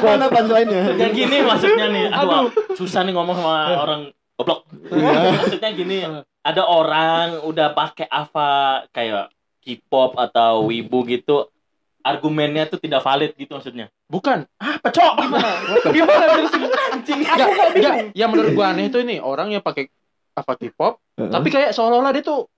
Mana 0.00 0.28
punchline-nya? 0.28 0.96
kayak 0.96 1.12
gini 1.12 1.36
maksudnya 1.42 1.86
nih. 1.88 2.04
Aduh, 2.08 2.48
susah 2.72 3.02
nih 3.02 3.12
ngomong 3.12 3.36
sama 3.36 3.52
orang 3.74 4.00
goblok. 4.34 4.64
Iya. 4.88 5.20
Maksudnya 5.34 5.70
gini, 5.72 5.96
ada 6.42 6.62
orang 6.62 7.38
udah 7.42 7.70
pakai 7.70 8.06
apa 8.06 8.48
kayak 8.90 9.30
K-pop 9.62 10.18
atau 10.18 10.66
wibu 10.66 11.06
gitu, 11.06 11.46
argumennya 12.02 12.66
tuh 12.66 12.82
tidak 12.82 12.98
valid 13.00 13.30
gitu 13.38 13.54
maksudnya. 13.54 13.86
bukan 14.10 14.42
Apa, 14.58 14.90
Cok? 14.90 15.14
Gimana? 15.88 16.24
Anjing? 16.98 17.20
enggak 17.22 17.94
yang 18.12 18.28
menurut 18.28 18.52
gua 18.52 18.74
aneh 18.74 18.90
itu 18.90 18.98
ini 19.00 19.22
orang 19.22 19.54
yang 19.54 19.62
pakai 19.62 19.86
apa 20.34 20.52
K-pop 20.58 20.98
Heeh. 21.14 21.30
tapi 21.30 21.48
kayak 21.48 21.70
seolah-olah 21.72 22.10
dia 22.10 22.24
tuh 22.26 22.50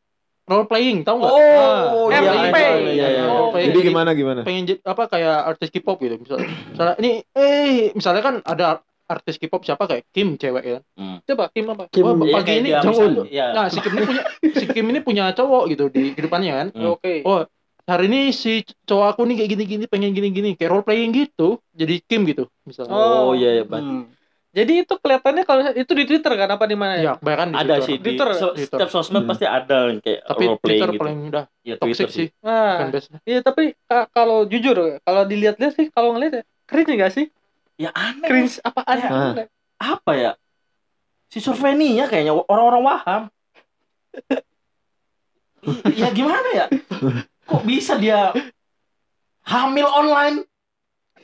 role 0.44 0.64
playing 0.64 1.04
tahu 1.04 1.20
nggak 1.20 1.32
Oh, 1.32 2.08
iya, 2.08 2.20
iya, 2.20 2.32
MP. 2.48 2.56
iya, 2.56 2.72
iya, 2.88 3.06
iya. 3.20 3.24
Playing. 3.52 3.68
Jadi 3.72 3.80
gimana 3.84 4.10
gimana? 4.12 4.40
pengen 4.44 4.64
apa 4.80 5.02
kayak 5.08 5.36
artis 5.54 5.68
K-pop 5.68 6.00
gitu 6.00 6.16
misalnya, 6.16 6.48
misalnya 6.72 6.94
ini 7.04 7.10
eh 7.36 7.92
misalnya 7.92 8.22
kan 8.24 8.34
ada 8.44 8.80
artis 9.06 9.36
K-pop 9.36 9.60
siapa 9.60 9.84
kayak 9.84 10.04
Kim 10.08 10.34
cewek 10.34 10.64
ya 10.64 10.78
Coba 11.22 11.48
Kim 11.48 11.66
apa? 11.66 11.84
Kim 11.86 12.02
Oh, 12.02 12.16
pagi 12.16 12.32
kayak 12.42 12.58
ini 12.58 12.70
Jong 12.74 12.84
misal- 12.90 13.08
Un. 13.14 13.26
Iya. 13.26 13.46
nah 13.50 13.66
si 13.66 13.78
Kim 13.78 13.92
ini 13.92 14.04
punya 14.04 14.22
si 14.50 14.64
Kim 14.66 14.86
ini 14.86 15.00
punya 15.00 15.24
cowok 15.30 15.62
gitu 15.68 15.84
di 15.88 16.12
kehidupannya 16.12 16.52
kan 16.54 16.68
Hmm. 16.70 16.92
Oke. 16.92 17.20
oh 17.22 17.44
hari 17.82 18.04
ini 18.06 18.20
si 18.30 18.52
cowok 18.82 19.06
aku 19.10 19.22
nih 19.24 19.36
kayak 19.38 19.50
gini-gini 19.50 19.84
pengen 19.84 20.10
gini-gini 20.10 20.48
kayak 20.54 20.70
role 20.70 20.82
playing 20.82 21.12
gitu 21.12 21.60
jadi 21.70 22.00
Kim 22.02 22.24
gitu 22.24 22.48
misalnya 22.62 22.92
Oh, 22.92 23.32
iya, 23.32 23.50
iya, 23.54 23.64
berarti 23.64 23.92
Hmm. 23.94 24.08
Jadi 24.54 24.86
itu 24.86 24.94
kelihatannya 24.94 25.42
kalau 25.42 25.66
itu 25.74 25.92
di 25.92 26.04
Twitter 26.06 26.30
kan 26.32 26.46
apa 26.48 26.62
di 26.64 26.78
mana 26.78 26.94
ya 26.94 27.02
ya? 27.04 27.12
kebanyakan 27.16 27.48
di 27.48 27.56
ada 27.56 27.66
Twitter. 27.66 27.82
sih 27.82 27.94
di 27.94 28.02
Twitter, 28.06 28.28
so- 28.32 28.54
Twitter. 28.54 28.76
setiap 28.78 28.88
sosmed 28.88 29.18
Hmm. 29.18 29.28
pasti 29.28 29.44
ada 29.44 29.78
yang 29.84 29.98
kayak 29.98 30.20
tapi 30.22 30.44
role 30.44 30.54
playing 30.54 30.62
Twitter 30.62 30.88
gitu. 30.88 31.00
paling 31.02 31.18
udah 31.26 31.44
Ya 31.60 31.74
Twitter 31.74 31.82
toxic 31.82 32.08
sih. 32.08 32.26
sih 32.30 32.38
Nah, 32.38 32.78
iya 33.24 33.40
tapi 33.40 33.64
ka- 33.82 34.06
kalau 34.08 34.38
jujur 34.44 34.76
kalau 35.00 35.22
dilihat-lihat 35.24 35.74
sih 35.74 35.86
kalau 35.90 36.14
ngeliat 36.14 36.32
ya 36.32 36.42
cringe 36.64 36.92
enggak 36.92 37.12
sih? 37.12 37.26
Ya 37.76 37.90
aneh. 37.90 38.28
Cringe 38.28 38.56
apaan? 38.60 38.96
Ya. 38.96 39.08
Aneh. 39.10 39.46
Apa 39.76 40.12
ya? 40.14 40.32
Si 41.26 41.38
Survenia 41.38 42.06
kayaknya 42.06 42.30
orang-orang 42.32 42.82
waham. 42.84 43.22
Ya 45.90 46.12
gimana 46.12 46.48
ya? 46.52 46.66
Kok 47.44 47.62
bisa 47.64 47.96
dia 47.96 48.30
hamil 49.42 49.88
online? 49.88 50.44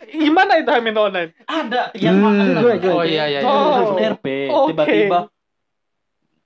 Gimana 0.03 0.57
itu 0.57 0.67
hamil 0.67 0.97
online? 0.97 1.31
Ada 1.45 1.93
yang 1.95 2.17
Hmm. 2.17 2.25
makan 2.27 2.45
Gue, 2.59 2.75
gue, 2.79 2.91
oh 2.91 3.05
iya 3.05 3.29
iya, 3.29 3.41
iya. 3.41 3.47
Oh. 3.47 3.95
RP 3.95 4.27
tiba-tiba 4.67 5.29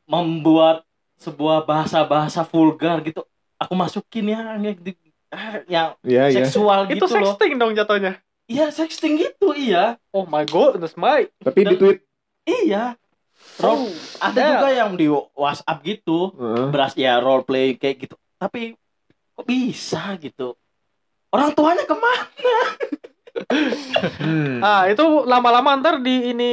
membuat 0.05 0.83
sebuah 1.17 1.65
bahasa-bahasa 1.65 2.43
vulgar 2.45 3.01
gitu. 3.01 3.23
Aku 3.57 3.73
masukin 3.73 4.29
ya 4.29 4.59
yang 4.59 4.75
di- 4.77 4.99
ah, 5.31 5.63
yang 5.65 5.89
Iya 6.03 6.23
iya. 6.29 6.37
seksual 6.43 6.91
itu 6.91 6.99
gitu 7.01 7.15
loh. 7.15 7.33
sexting 7.33 7.57
dong 7.57 7.73
jatuhnya. 7.73 8.19
Iya, 8.45 8.69
sexting 8.69 9.17
gitu, 9.17 9.53
iya. 9.53 9.97
Oh 10.11 10.25
my 10.25 10.45
goodness, 10.45 10.95
my. 10.95 11.25
Tapi 11.39 11.61
di 11.65 11.75
tweet. 11.75 11.99
Iya. 12.45 12.95
Role, 13.57 13.89
ada 14.19 14.35
ya. 14.35 14.49
juga 14.57 14.69
yang 14.71 14.91
di 14.95 15.07
WhatsApp 15.09 15.79
gitu. 15.83 16.33
Heeh. 16.33 16.69
beras 16.69 16.93
ya 16.95 17.19
role 17.19 17.43
play 17.43 17.75
kayak 17.75 18.03
gitu 18.03 18.17
tapi 18.35 18.73
kok 19.33 19.45
bisa 19.45 20.17
gitu 20.17 20.57
Orang 21.29 21.51
tuanya 21.53 21.83
ke 21.83 21.93
mana? 21.93 22.57
Hmm. 24.23 24.63
Ah, 24.63 24.87
itu 24.87 25.03
lama-lama 25.25 25.75
ntar 25.77 25.99
di 25.99 26.31
ini 26.31 26.53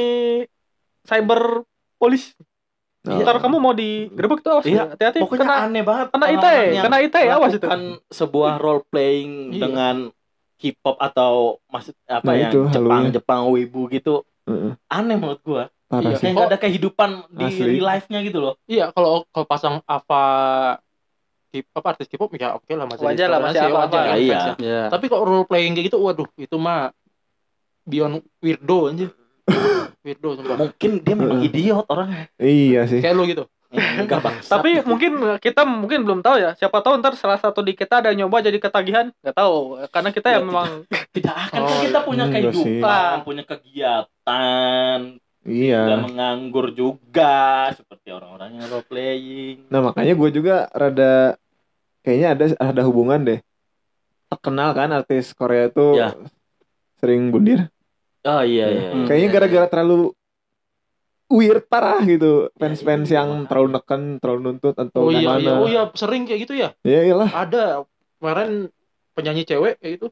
cyber 1.02 1.62
polis. 1.94 2.34
Oh. 3.02 3.14
Ntar 3.14 3.38
kamu 3.38 3.56
mau 3.58 3.70
digerebek 3.70 4.42
tuh 4.42 4.50
awas 4.52 4.66
Iya, 4.66 4.90
hati-hati 4.90 5.22
Pokoknya 5.22 5.46
kena 5.46 5.56
aneh 5.62 5.82
banget. 5.82 6.06
kena 6.10 6.26
ITE, 6.28 6.58
kena 6.82 6.96
ITE 6.98 7.22
awas 7.30 7.50
itu. 7.52 7.62
melakukan 7.62 7.82
sebuah 8.10 8.52
role 8.58 8.82
playing 8.86 9.54
Iya. 9.54 9.60
dengan 9.60 9.96
K-pop 10.62 10.96
atau 10.96 11.32
maksud 11.66 11.98
apa 12.06 12.22
Nah, 12.22 12.34
yang 12.38 12.48
itu 12.48 12.60
Jepang 12.68 12.86
halunya. 12.94 13.10
Jepang 13.12 13.42
wibu 13.48 13.82
gitu 13.88 14.14
Heeh. 14.44 14.72
aneh 14.88 15.16
menurut 15.16 15.42
gua 15.42 15.62
Parah 15.84 16.08
Iya. 16.08 16.14
sih. 16.14 16.22
kayak 16.22 16.32
nggak 16.32 16.48
ada 16.48 16.58
kehidupan 16.58 17.10
di 17.28 17.44
Asli. 17.44 17.66
real 17.68 17.84
life-nya 17.84 18.18
gitu 18.22 18.38
loh 18.38 18.54
Iya, 18.64 18.88
kalau 18.90 19.26
kalau 19.28 19.44
pasang 19.44 19.74
apa 19.84 20.22
K- 21.48 21.68
apa 21.68 21.86
artis 21.90 22.06
K-pop 22.06 22.32
ya 22.32 22.54
oke 22.54 22.70
lah 22.70 22.86
masih 22.86 23.04
Wajar 23.04 23.28
lah, 23.28 23.38
masih 23.42 23.60
apa-apa. 23.60 23.92
wajar, 23.98 24.16
Iya. 24.16 24.32
fans 24.32 24.46
ya. 24.46 24.54
Ya. 24.62 24.82
Tapi 24.88 25.04
kalau 25.06 25.22
role 25.22 25.44
playing 25.44 25.74
kayak 25.74 25.86
gitu, 25.86 25.98
waduh, 25.98 26.24
itu 26.34 26.56
mah 26.56 26.96
beyond 27.84 28.22
weirdo 28.38 28.88
aja. 28.88 29.06
weirdo 30.00 30.28
sumpah. 30.34 30.56
mungkin 30.56 30.90
dia 30.98 31.12
memang 31.12 31.42
idiot 31.42 31.84
orangnya 31.86 32.30
Iya 32.36 32.86
sih. 32.86 32.98
Kayak 32.98 33.14
lu 33.14 33.24
gitu. 33.26 33.44
Enggak 33.72 34.20
bang 34.20 34.36
Tapi 34.42 34.70
mungkin 34.82 35.12
kita 35.38 35.62
mungkin 35.62 36.02
belum 36.02 36.20
tahu 36.20 36.36
ya. 36.36 36.52
Siapa 36.54 36.78
tahu 36.78 36.98
ntar 36.98 37.14
salah 37.14 37.36
satu 37.36 37.60
di 37.60 37.72
kita 37.72 37.98
ada 37.98 38.08
yang 38.08 38.24
nyoba 38.24 38.40
jadi 38.40 38.56
ketagihan, 38.56 39.08
nggak 39.18 39.32
tahu. 39.32 39.56
Karena 39.88 40.10
kita 40.10 40.28
ya 40.28 40.34
Ya, 40.34 40.40
memang 40.40 40.68
tidak 41.10 41.34
akan 41.42 41.58
Oh, 41.58 41.68
kan 41.68 41.80
kita 41.82 41.98
punya 42.02 42.24
sih. 42.24 42.32
kehidupan 42.34 43.14
punya 43.22 43.42
kegiatan 43.42 44.98
Iya. 45.42 45.80
tidak 45.82 46.00
menganggur 46.04 46.66
juga 46.70 47.34
seperti 47.72 48.08
orang-orang 48.08 48.56
yang 48.56 48.66
role 48.68 48.86
playing 48.86 49.66
Nah 49.66 49.82
makanya 49.82 50.14
gue 50.14 50.30
juga 50.30 50.70
rada 50.70 51.34
kayaknya 52.00 52.28
ada 52.30 52.44
ada 52.62 52.82
hubungan 52.82 53.20
deh. 53.20 53.40
Terkenal 54.28 54.70
kan 54.70 54.92
artis 54.92 55.32
Korea 55.32 55.66
tuh 55.66 55.98
Ya. 55.98 56.14
sering 56.96 57.28
bundir. 57.28 57.66
oh 58.22 58.38
iya 58.40 58.70
iya, 58.70 58.82
Hmm. 58.88 59.02
iya. 59.02 59.04
Kayaknya 59.04 59.26
Iya, 59.26 59.34
gara-gara 59.34 59.66
terlalu 59.68 60.14
weird 61.32 61.64
parah 61.66 62.00
gitu. 62.02 62.52
Fans-fans 62.54 63.08
iya, 63.08 63.18
yang 63.18 63.30
iya. 63.34 63.46
terlalu 63.46 63.68
neken, 63.72 64.02
terlalu 64.18 64.40
nuntut 64.46 64.74
atau 64.74 65.00
Oh 65.00 65.10
iya, 65.10 65.20
gimana. 65.22 65.40
iya, 65.40 65.52
oh 65.54 65.66
iya, 65.66 65.82
sering 65.92 66.22
kayak 66.22 66.40
gitu 66.44 66.54
ya. 66.54 66.68
Ya 66.82 67.00
iyalah. 67.02 67.28
Ada 67.28 67.64
kemarin 68.16 68.68
penyanyi 69.12 69.42
cewek 69.42 69.76
kayak 69.76 69.92
gitu. 69.96 70.08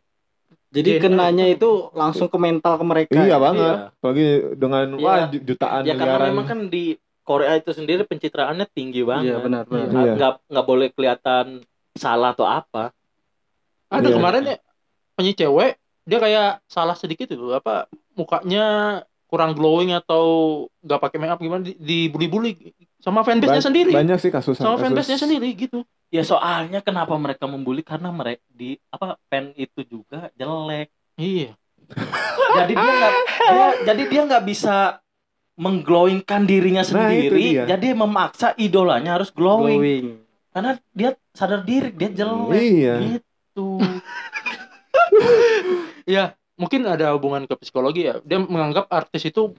Jadi 0.70 0.90
Gen- 0.92 1.02
kenanya 1.04 1.46
itu 1.46 1.70
langsung 1.92 2.26
ke 2.26 2.38
mental 2.38 2.74
ke 2.74 2.85
mereka. 2.85 3.12
Iya 3.16 3.26
ya. 3.26 3.37
banget. 3.37 3.76
Iya. 3.76 3.87
Apalagi 3.92 4.28
dengan 4.54 4.87
Iya. 4.92 5.02
wah 5.02 5.18
ju- 5.28 5.44
jutaan 5.44 5.83
ya 5.83 5.94
karena 5.94 6.14
miliaran. 6.16 6.28
memang 6.30 6.46
kan 6.46 6.61
di 6.66 6.85
Korea 7.20 7.52
itu 7.54 7.70
sendiri 7.70 8.02
pencitraannya 8.02 8.66
tinggi 8.66 9.02
banget 9.02 9.30
Iya 9.30 9.38
benar 9.38 9.62
benar. 9.64 9.87
nggak 9.87 10.02
Iya. 10.02 10.14
nggak 10.16 10.33
nggak 10.46 10.66
boleh 10.66 10.88
kelihatan 10.90 11.46
salah 11.92 12.33
atau 12.33 12.42
apa 12.44 12.90
Ada 13.88 14.09
Iya. 14.09 14.16
kemarin 14.16 14.42
ya 14.44 14.56
penyanyi 15.12 15.35
cewek 15.37 15.70
dia 16.02 16.18
kayak 16.18 16.50
salah 16.64 16.94
sedikit 16.94 17.26
itu 17.26 17.46
apa 17.50 17.87
mukanya 18.14 18.66
kurang 19.31 19.55
glowing 19.55 19.95
atau 19.95 20.25
nggak 20.81 21.01
pakai 21.01 21.16
make 21.16 21.31
up 21.31 21.38
gimana 21.38 21.62
di- 21.62 21.79
dibully-bully 21.79 22.75
sama 22.99 23.23
fanbase-nya 23.23 23.62
Ba- 23.62 23.69
sendiri. 23.71 23.90
Banyak 23.90 24.19
sih 24.19 24.29
kasus 24.29 24.59
Sama 24.59 24.75
kasus. 24.75 24.83
fanbase-nya 24.85 25.19
sendiri 25.19 25.49
gitu. 25.55 25.87
ya 26.11 26.21
soalnya 26.21 26.83
kenapa 26.83 27.14
mereka 27.14 27.47
membuli 27.47 27.81
karena 27.81 28.11
mereka 28.11 28.43
di 28.51 28.75
apa 28.88 29.14
fan 29.25 29.55
itu 29.55 29.81
juga 29.83 30.27
jelek 30.35 30.90
Iya. 31.14 31.55
jadi 32.59 32.73
dia 32.73 32.93
nggak 32.93 33.14
dia- 33.47 33.77
jadi 33.87 34.03
dia 34.05 34.23
nggak 34.27 34.45
bisa 34.45 34.77
mengglowingkan 35.55 36.43
dirinya 36.43 36.83
Nah, 36.83 36.88
sendiri 36.88 37.40
dia. 37.55 37.64
jadi 37.69 37.95
memaksa 37.95 38.57
idolanya 38.57 39.14
harus 39.14 39.31
glowing 39.31 39.79
Glowing. 39.79 40.07
karena 40.51 40.71
dia 40.90 41.11
sadar 41.31 41.62
diri 41.62 41.88
dia 41.90 42.11
jelek 42.11 42.59
Iya. 42.59 42.95
gitu 43.12 43.79
Ya, 46.07 46.35
mungkin 46.61 46.85
ada 46.85 47.16
hubungan 47.16 47.49
ke 47.49 47.57
psikologi 47.57 48.05
ya. 48.05 48.20
Dia 48.20 48.37
menganggap 48.44 48.92
artis 48.92 49.25
itu 49.25 49.57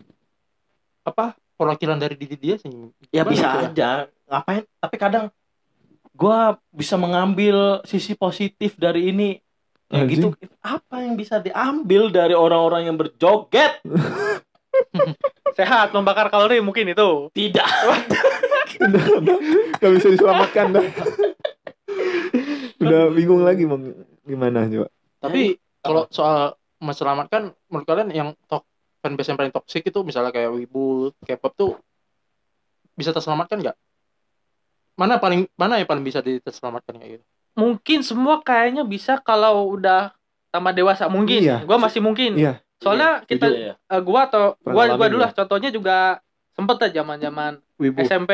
apa? 1.02 1.34
perwakilan 1.62 2.02
dari 2.02 2.18
diri 2.18 2.34
dia 2.42 2.56
sih. 2.58 2.74
ya 3.14 3.22
Gimana 3.22 3.30
bisa 3.30 3.46
gitu 3.46 3.58
ya? 3.62 3.70
aja 3.70 3.90
ngapain 4.26 4.64
tapi 4.82 4.96
kadang 4.98 5.26
gua 6.18 6.58
bisa 6.74 6.98
mengambil 6.98 7.86
sisi 7.86 8.18
positif 8.18 8.82
dari 8.82 9.14
ini 9.14 9.38
ya 9.94 10.02
gitu 10.10 10.34
apa 10.66 11.06
yang 11.06 11.14
bisa 11.14 11.38
diambil 11.38 12.10
dari 12.10 12.34
orang-orang 12.34 12.90
yang 12.90 12.98
berjoget 12.98 13.78
sehat 15.60 15.92
membakar 15.94 16.32
kalori 16.32 16.64
mungkin 16.64 16.96
itu. 16.96 17.28
tidak 17.36 17.68
udah, 18.88 19.04
udah 19.20 19.38
gak 19.78 19.92
bisa 20.00 20.08
diselamatkan 20.16 20.66
dah. 20.74 20.86
udah 22.82 23.02
bingung 23.12 23.44
lagi 23.44 23.68
mau 23.68 23.78
gimana 24.24 24.66
coba. 24.72 24.88
Tapi 25.20 25.60
kalau 25.84 26.08
soal 26.08 26.56
meselamatkan 26.82 27.54
menurut 27.70 27.86
kalian 27.86 28.10
yang 28.10 28.30
tok 28.50 28.65
fanbase 29.02 29.30
yang 29.34 29.39
paling 29.39 29.54
toksik 29.54 29.86
itu 29.86 30.02
misalnya 30.02 30.34
kayak 30.34 30.50
Wibu, 30.54 31.13
K-pop 31.26 31.54
tuh 31.54 31.72
bisa 32.98 33.13
terselamatkan 33.13 33.62
nggak? 33.62 33.78
Mana 34.98 35.17
paling 35.17 35.48
mana 35.58 35.80
yang 35.82 35.88
paling 35.89 36.04
bisa 36.06 36.20
diselamatkan 36.22 36.98
kayak 36.98 37.22
gitu? 37.22 37.26
Mungkin 37.58 38.00
semua 38.06 38.41
kayaknya 38.41 38.86
bisa 38.86 39.17
kalau 39.22 39.74
udah 39.74 40.13
tambah 40.52 40.74
dewasa 40.76 41.08
mungkin. 41.08 41.41
Iya. 41.41 41.58
Gua 41.63 41.78
masih 41.80 42.04
mungkin. 42.04 42.36
Iya. 42.38 42.60
Soalnya 42.82 43.24
kita 43.26 43.48
Iya. 43.50 43.74
eh, 43.78 44.02
gua 44.02 44.28
atau 44.28 44.58
Pernah 44.60 44.74
gua 44.74 44.84
gua 44.98 45.08
dulu 45.08 45.22
lah 45.22 45.32
contohnya 45.34 45.70
juga 45.72 46.20
sempet 46.54 46.78
ya 46.89 47.02
zaman-zaman 47.02 47.62
Wibu. 47.80 48.04
SMP 48.04 48.32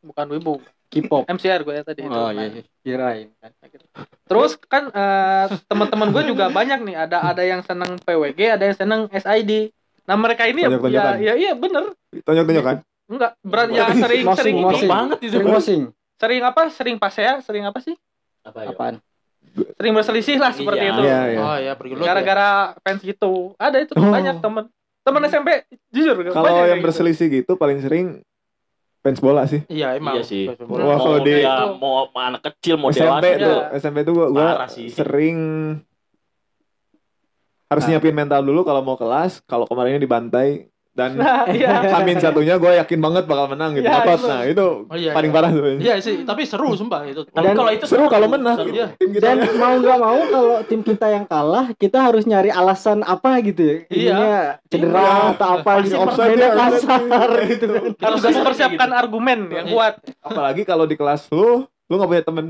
bukan 0.00 0.26
Wibu, 0.32 0.54
K-pop. 0.90 1.22
MCR 1.24 1.62
gue 1.62 1.70
ya 1.72 1.82
tadi 1.82 2.02
itu. 2.02 2.10
Oh 2.10 2.28
Nah, 2.28 2.34
iya, 2.34 2.66
kirain. 2.82 3.30
Terus 4.26 4.58
kan 4.60 4.90
eh, 4.90 5.46
teman-teman 5.64 6.10
gue 6.10 6.22
juga 6.26 6.50
banyak 6.50 6.82
nih, 6.82 6.96
ada 6.98 7.22
ada 7.24 7.42
yang 7.42 7.62
seneng 7.62 7.94
PWG, 8.00 8.58
ada 8.58 8.64
yang 8.66 8.76
seneng 8.76 9.00
SID. 9.08 9.70
Nah 10.04 10.18
mereka 10.18 10.44
ini 10.44 10.66
ya, 10.66 10.70
ya, 10.82 11.14
ya 11.14 11.32
iya 11.38 11.52
bener, 11.54 11.94
Tonjok-tonjok 12.20 12.64
kan? 12.64 12.76
enggak 13.06 13.32
berat 13.40 13.68
yang 13.70 13.90
Mosing, 13.90 14.02
sering 14.02 14.22
mosing, 14.22 14.38
sering 14.38 14.56
mosing. 14.60 14.78
ini, 14.80 14.86
banget 14.88 15.18
itu 15.20 15.30
Sering 15.30 15.82
sering 16.20 16.42
apa, 16.42 16.60
sering 16.68 16.96
pasea, 16.98 17.32
sering 17.40 17.64
apa 17.64 17.78
sih, 17.78 17.94
apa 18.42 18.58
ya 18.66 18.70
Apaan? 18.70 18.94
sering 19.72 19.94
berselisih 19.94 20.36
lah 20.36 20.52
seperti 20.52 20.84
Iya. 20.84 20.92
itu. 20.92 21.02
Iya, 21.02 21.20
iya. 21.24 21.38
Oh 21.40 21.56
ya 21.56 21.72
bergelut. 21.74 22.02
ya. 22.02 22.06
Gara-gara 22.08 22.48
fans 22.82 23.00
gitu, 23.00 23.32
ada 23.56 23.78
itu 23.78 23.94
Oh. 23.94 24.02
banyak 24.04 24.36
temen 24.38 24.64
temen 25.00 25.22
SMP, 25.24 25.48
jujur 25.88 26.14
Kalau 26.28 26.44
banyak 26.44 26.64
yang 26.68 26.78
gitu. 26.78 26.86
berselisih 26.86 27.26
gitu 27.32 27.52
paling 27.54 27.78
sering 27.80 28.20
fans 29.00 29.18
bola 29.18 29.42
sih. 29.44 29.64
Iya 29.66 29.96
emang. 29.96 30.14
Iya 30.14 30.24
sih. 30.24 30.44
Wah, 30.46 30.60
mau 30.60 30.98
kalau 30.98 31.18
di- 31.20 31.40
dia 31.40 31.72
mau 31.72 32.06
mau 32.06 32.20
anak 32.20 32.42
kecil 32.46 32.76
mau 32.76 32.88
SMP 32.90 33.00
dewasa 33.00 33.32
tuh, 33.38 33.56
Iya. 33.56 33.66
SMP 33.74 33.98
tuh 34.02 34.12
gua, 34.12 34.26
gua 34.28 34.48
sering 34.68 35.38
harus 37.66 37.82
Nah. 37.82 37.90
nyiapin 37.90 38.12
mental 38.12 38.42
dulu 38.42 38.60
kalau 38.60 38.82
mau 38.82 38.94
kelas, 38.94 39.40
kalau 39.44 39.64
kemarinnya 39.64 39.98
dibantai 39.98 40.68
dan 41.00 41.10
Nah, 41.16 41.48
iya. 41.56 41.80
Amin 41.94 42.16
satunya 42.16 42.54
gue 42.54 42.72
yakin 42.76 43.00
banget 43.00 43.24
bakal 43.24 43.48
menang 43.48 43.72
gitu. 43.72 43.82
Ya, 43.82 43.96
Ngotot. 43.96 44.12
itu. 44.14 44.28
Nah, 44.28 44.42
itu 44.44 44.66
Oh, 44.84 44.94
iya, 44.94 45.10
paling 45.10 45.30
iya. 45.30 45.36
parah 45.38 45.50
tuh. 45.50 45.64
Iya 45.74 45.94
sih, 45.98 46.16
tapi 46.22 46.42
seru 46.44 46.70
sumpah 46.72 47.00
itu. 47.02 47.24
tapi 47.24 47.40
Dan 47.42 47.54
kalau 47.54 47.70
itu 47.70 47.84
Seru 47.84 48.04
kalau 48.06 48.28
menang. 48.28 48.56
seru. 48.56 48.68
Iya. 48.70 48.86
Tim 48.94 49.10
kita 49.10 49.24
Dan 49.26 49.36
mau 49.56 49.72
nggak 49.74 49.98
mau 49.98 50.20
kalau 50.26 50.56
tim 50.62 50.80
kita 50.82 51.06
yang 51.08 51.24
kalah, 51.24 51.72
kita 51.74 51.98
harus 51.98 52.22
nyari 52.22 52.50
alasan 52.50 53.00
apa 53.02 53.40
gitu 53.40 53.60
ya. 53.60 53.76
Iya. 53.86 54.12
Ininya 54.12 54.40
cedera 54.66 55.00
Iya. 55.00 55.32
atau 55.32 55.48
apa 55.56 55.70
Pasti 55.74 55.86
gitu. 55.86 55.96
offside 55.98 56.36
ya, 56.36 56.50
kasar 56.52 57.30
gitu 57.48 57.64
kan. 57.66 57.82
Harus 57.98 58.20
mempersiapkan 58.22 58.88
gitu. 58.88 59.00
argumen 59.00 59.38
yang 59.48 59.66
Iya. 59.66 59.72
kuat. 59.72 59.94
apalagi 60.20 60.62
kalau 60.62 60.84
di 60.84 60.94
kelas 60.94 61.30
lu, 61.30 61.62
lu 61.86 61.94
nggak 61.94 62.10
punya 62.10 62.24
temen. 62.24 62.46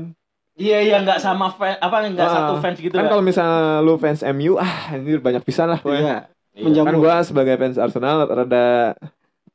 iya 0.53 0.77
iya 0.79 0.99
nggak 0.99 1.17
sama 1.17 1.47
fan 1.49 1.73
apa 1.75 1.95
nggak 2.03 2.21
Ah, 2.21 2.33
satu 2.43 2.53
fans 2.59 2.77
gitu 2.77 2.91
kan 2.91 3.01
ya 3.01 3.09
kalau 3.09 3.23
misalnya 3.23 3.79
lu 3.79 3.95
fans 3.95 4.19
MU, 4.21 4.59
ah 4.59 4.69
ini 4.91 5.15
banyak 5.17 5.41
pisan 5.41 5.67
lah. 5.67 5.79
Iya. 5.81 6.27
Iya. 6.51 6.63
menjamu. 6.63 6.85
Kan 6.85 6.95
gua 6.97 7.15
sebagai 7.23 7.55
fans 7.55 7.77
Arsenal 7.77 8.25
rada 8.25 8.95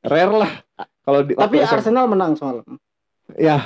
rare 0.00 0.34
lah. 0.34 0.52
Kalau 1.02 1.20
di 1.22 1.32
Tapi 1.34 1.56
Arsenal 1.60 2.04
menang 2.06 2.34
semalam. 2.34 2.64
ya 3.34 3.58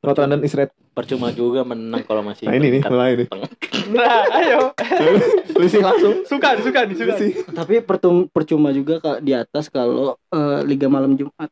North 0.00 0.16
London 0.16 0.40
is 0.42 0.56
red. 0.56 0.72
percuma 0.92 1.28
juga 1.28 1.64
menang 1.64 2.04
kalau 2.04 2.20
masih 2.20 2.44
Nah 2.44 2.56
ini 2.56 2.68
nih 2.68 2.82
mulai 2.84 3.16
nih. 3.16 3.28
Nah, 3.82 4.22
ayo. 4.38 4.70
Selisih 5.52 5.82
langsung. 5.82 6.22
Suka, 6.22 6.54
suka 6.60 6.86
nih, 6.86 6.94
suka. 6.94 7.14
Tapi 7.50 7.82
percuma 8.28 8.70
juga 8.70 9.00
kalau 9.00 9.18
di 9.18 9.32
atas 9.32 9.66
kalau 9.66 10.14
eh, 10.30 10.60
Liga 10.62 10.86
Malam 10.86 11.16
Jumat. 11.16 11.50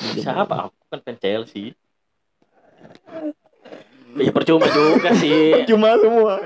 siapa 0.00 0.66
aku 0.66 0.76
kan 0.88 1.00
fans 1.04 1.20
Chelsea 1.20 1.76
ya 4.16 4.32
percuma 4.32 4.64
juga 4.66 5.12
sih 5.14 5.54
Cuma 5.70 5.94
semua. 6.00 6.40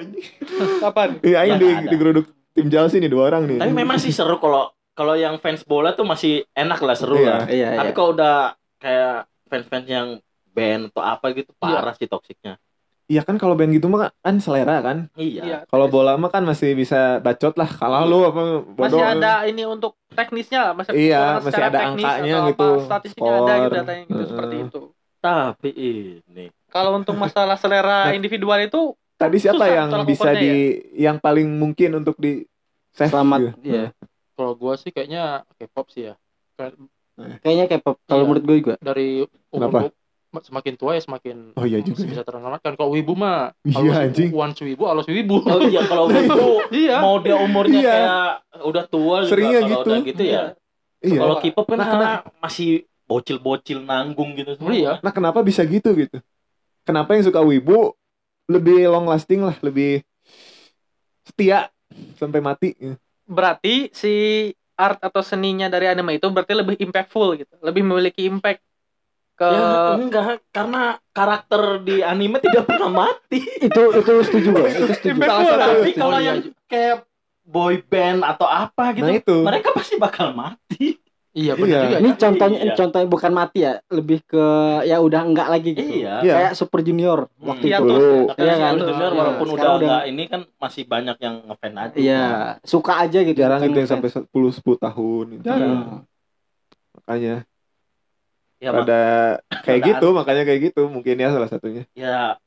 Kapan? 0.80 1.08
Iya, 1.20 1.38
Ya, 1.38 1.38
aing 1.46 1.56
di 1.56 1.68
digeruduk 1.88 2.26
tim 2.54 2.66
Chelsea 2.66 2.96
nih 2.96 3.10
dua 3.10 3.28
orang 3.28 3.44
nih. 3.44 3.58
tapi 3.58 3.72
memang 3.72 3.98
sih 3.98 4.10
seru 4.10 4.38
kalau 4.38 4.70
kalau 4.92 5.14
yang 5.14 5.36
fans 5.36 5.62
bola 5.62 5.90
tuh 5.90 6.02
masih 6.02 6.46
enak 6.52 6.78
lah 6.78 6.94
seru 6.94 7.18
Iya. 7.18 7.26
lah 7.28 7.42
Iya, 7.44 7.68
tapi 7.74 7.90
iya. 7.90 7.96
kalau 7.96 8.10
udah 8.12 8.36
kayak 8.78 9.16
fans-fans 9.44 9.86
yang 9.86 10.08
band 10.48 10.88
atau 10.88 11.02
apa 11.02 11.26
gitu 11.32 11.50
parah 11.52 11.92
sih 11.92 12.06
toksiknya 12.06 12.56
Iya 13.04 13.20
kan 13.20 13.36
kalau 13.36 13.52
band 13.52 13.68
gitu 13.70 13.84
mah 13.84 14.08
kan 14.16 14.40
selera 14.40 14.80
kan. 14.80 15.12
iya 15.12 15.42
Iya. 15.44 15.58
Kalau 15.68 15.92
bola 15.92 16.16
mah 16.16 16.32
kan 16.32 16.40
masih 16.40 16.72
bisa 16.72 17.20
bacot 17.20 17.52
lah. 17.52 17.68
Kalah 17.68 18.00
lu 18.02 18.24
apa 18.24 18.64
bodoh. 18.64 18.80
Masih 18.80 19.04
ada 19.04 19.44
ini 19.44 19.68
untuk 19.68 20.00
teknisnya 20.08 20.60
lah, 20.64 20.72
masih 20.72 20.96
Iya, 20.96 21.36
masih 21.36 21.60
ada 21.60 21.78
teknis 21.84 22.00
angkanya 22.00 22.32
atau 22.32 22.48
gitu, 22.48 22.64
Apa, 22.64 22.86
statistiknya 22.88 23.34
ada 23.36 23.54
gitu 23.60 23.74
datanya 23.76 24.02
gitu 24.02 24.14
Heeh. 24.16 24.28
seperti 24.32 24.56
itu. 24.62 24.80
tapi 25.20 25.70
ini 25.76 26.44
Kalau 26.66 26.96
untuk 26.96 27.12
masalah 27.14 27.56
selera 27.56 28.08
individual 28.10 28.60
itu 28.62 28.96
tadi 29.14 29.36
siapa 29.38 29.60
Susah 29.60 29.70
yang 29.70 29.88
bisa 30.04 30.30
di 30.32 30.52
yang 30.94 31.16
paling 31.16 31.46
mungkin 31.48 31.96
untuk 31.96 32.16
di 32.16 32.42
save 32.90 33.10
Selamat. 33.10 33.38
gitu? 33.40 33.50
Iya. 33.64 33.84
Kalau 34.34 34.52
gua 34.54 34.74
sih 34.74 34.90
kayaknya 34.90 35.42
K-pop 35.54 35.86
sih 35.88 36.08
ya. 36.08 36.14
Kayaknya 37.40 37.64
kayak 37.68 37.82
pop. 37.82 37.96
Kalau 38.04 38.22
Iya. 38.22 38.28
menurut 38.28 38.44
gue 38.44 38.56
juga. 38.58 38.74
Dari 38.80 39.08
Kenapa? 39.48 39.78
umur 39.78 39.82
gua, 39.86 40.42
semakin 40.42 40.74
tua 40.74 40.90
ya 40.92 41.00
semakin 41.00 41.36
Oh 41.54 41.62
iya 41.62 41.78
juga. 41.78 42.02
bisa 42.02 42.22
terselamatkan. 42.22 42.74
Kalau 42.74 42.90
wibu 42.90 43.14
mah 43.14 43.54
Iya, 43.62 44.10
anjing. 44.10 44.34
wibu, 44.34 44.36
once 44.36 44.60
wibu, 44.60 44.82
halus 44.84 45.06
wibu. 45.06 45.38
Oh 45.40 45.60
iya 45.62 45.86
kalau 45.86 46.10
itu 46.10 46.46
iya. 46.74 46.98
mau 46.98 47.22
dia 47.22 47.38
umurnya 47.38 47.78
Iya. 47.78 47.92
kayak 47.92 48.10
udah 48.66 48.84
tua 48.84 49.16
juga 49.20 49.30
Seringnya 49.30 49.60
kalau 49.60 49.70
gitu. 49.70 49.86
udah 49.86 49.98
gitu 50.02 50.22
ya. 50.24 50.42
Iya. 51.00 51.18
Kalau 51.22 51.34
K-pop 51.38 51.66
kan 51.68 51.78
Nah, 51.78 51.86
karena 51.86 52.08
masih 52.40 52.70
bocil-bocil 53.04 53.78
nanggung 53.78 54.34
gitu 54.34 54.58
semua. 54.58 54.74
Iya. 54.74 54.92
Nah 54.98 55.12
kenapa 55.12 55.38
bisa 55.40 55.62
gitu 55.62 55.94
gitu? 55.94 56.18
Kenapa 56.82 57.14
yang 57.14 57.22
suka 57.22 57.38
wibu 57.38 57.94
lebih 58.50 58.88
long 58.88 59.08
lasting 59.08 59.40
lah, 59.44 59.56
lebih 59.64 60.04
setia 61.24 61.72
sampai 62.20 62.40
mati? 62.44 62.76
Berarti 63.24 63.88
si 63.94 64.14
art 64.74 65.00
atau 65.00 65.22
seninya 65.22 65.70
dari 65.70 65.86
anime 65.88 66.18
itu 66.18 66.26
berarti 66.28 66.52
lebih 66.52 66.76
impactful 66.82 67.38
gitu. 67.40 67.54
Lebih 67.64 67.82
memiliki 67.86 68.26
impact 68.26 68.60
ke 69.34 69.50
Ya 69.50 69.98
enggak, 69.98 70.46
karena 70.54 70.98
karakter 71.10 71.82
di 71.82 72.04
anime 72.04 72.38
tidak 72.38 72.70
pernah 72.70 72.90
mati. 72.90 73.42
Itu 73.58 73.82
itu 73.96 74.12
setuju 74.30 74.48
gue. 74.54 74.68
Itu 74.70 74.86
setuju. 74.94 75.14
Impactful, 75.18 75.44
Salah 75.46 75.58
satu 75.58 75.80
Tapi 75.82 75.90
kalau 75.96 76.18
yang 76.20 76.38
kayak 76.68 76.96
boy 77.44 77.76
band 77.84 78.24
atau 78.24 78.48
apa 78.48 78.96
gitu, 78.96 79.04
Nah 79.04 79.14
itu. 79.20 79.36
mereka 79.44 79.68
pasti 79.76 79.94
bakal 80.00 80.32
mati. 80.32 80.96
Iya 81.34 81.52
benar 81.52 81.66
Iya. 81.66 81.80
juga. 81.84 81.96
ini 81.98 82.08
ya. 82.08 82.16
contohnya 82.16 82.58
Iya. 82.62 82.74
contohnya 82.74 83.08
bukan 83.10 83.32
mati 83.34 83.58
ya, 83.60 83.72
lebih 83.90 84.22
ke 84.22 84.44
ya 84.82 84.96
udah 84.96 85.20
enggak 85.20 85.48
lagi 85.50 85.70
gitu. 85.72 85.82
Iya. 86.00 86.22
Iya. 86.22 86.34
Kayak 86.38 86.52
Super 86.54 86.80
Junior 86.80 87.26
Hmm. 87.26 87.42
waktu 87.44 87.66
Iya, 87.66 87.76
itu. 87.76 87.86
tuh. 87.90 88.22
Iya 88.38 88.54
kan? 88.54 88.72
Super 88.72 88.86
Junior 88.86 89.02
Iya. 89.04 89.18
walaupun 89.18 89.42
udah 89.44 89.54
Sekarang 89.58 89.74
udah- 89.74 89.88
enggak 89.90 90.04
ini 90.06 90.22
kan 90.24 90.40
masih 90.56 90.82
banyak 90.84 91.16
yang 91.18 91.34
ngefan 91.44 91.74
aja. 91.74 91.96
Iya, 91.96 92.24
suka 92.62 92.92
aja 92.96 93.18
gitu. 93.20 93.34
Jarang 93.36 93.58
bukan 93.58 93.66
itu 93.66 93.74
yang 93.76 93.88
ngefans. 93.90 94.12
sampai 94.14 94.30
10 94.30 94.50
10 94.52 94.78
tahun. 94.78 95.26
Jarang. 95.40 95.74
Iya. 95.74 95.98
Makanya 96.94 97.34
Ya, 98.56 98.70
mak- 98.70 98.78
pada 98.80 99.00
kayak 99.60 99.80
gitu, 99.84 100.06
makanya 100.14 100.42
kayak 100.42 100.60
gitu 100.64 100.82
mungkin 100.86 101.14
ya 101.14 101.28
salah 101.28 101.50
satunya. 101.50 101.82
ya 101.92 102.38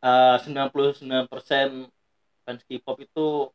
eh, 0.00 0.36
99% 0.36 1.88
fans 2.42 2.60
K-pop 2.60 2.98
itu 3.00 3.48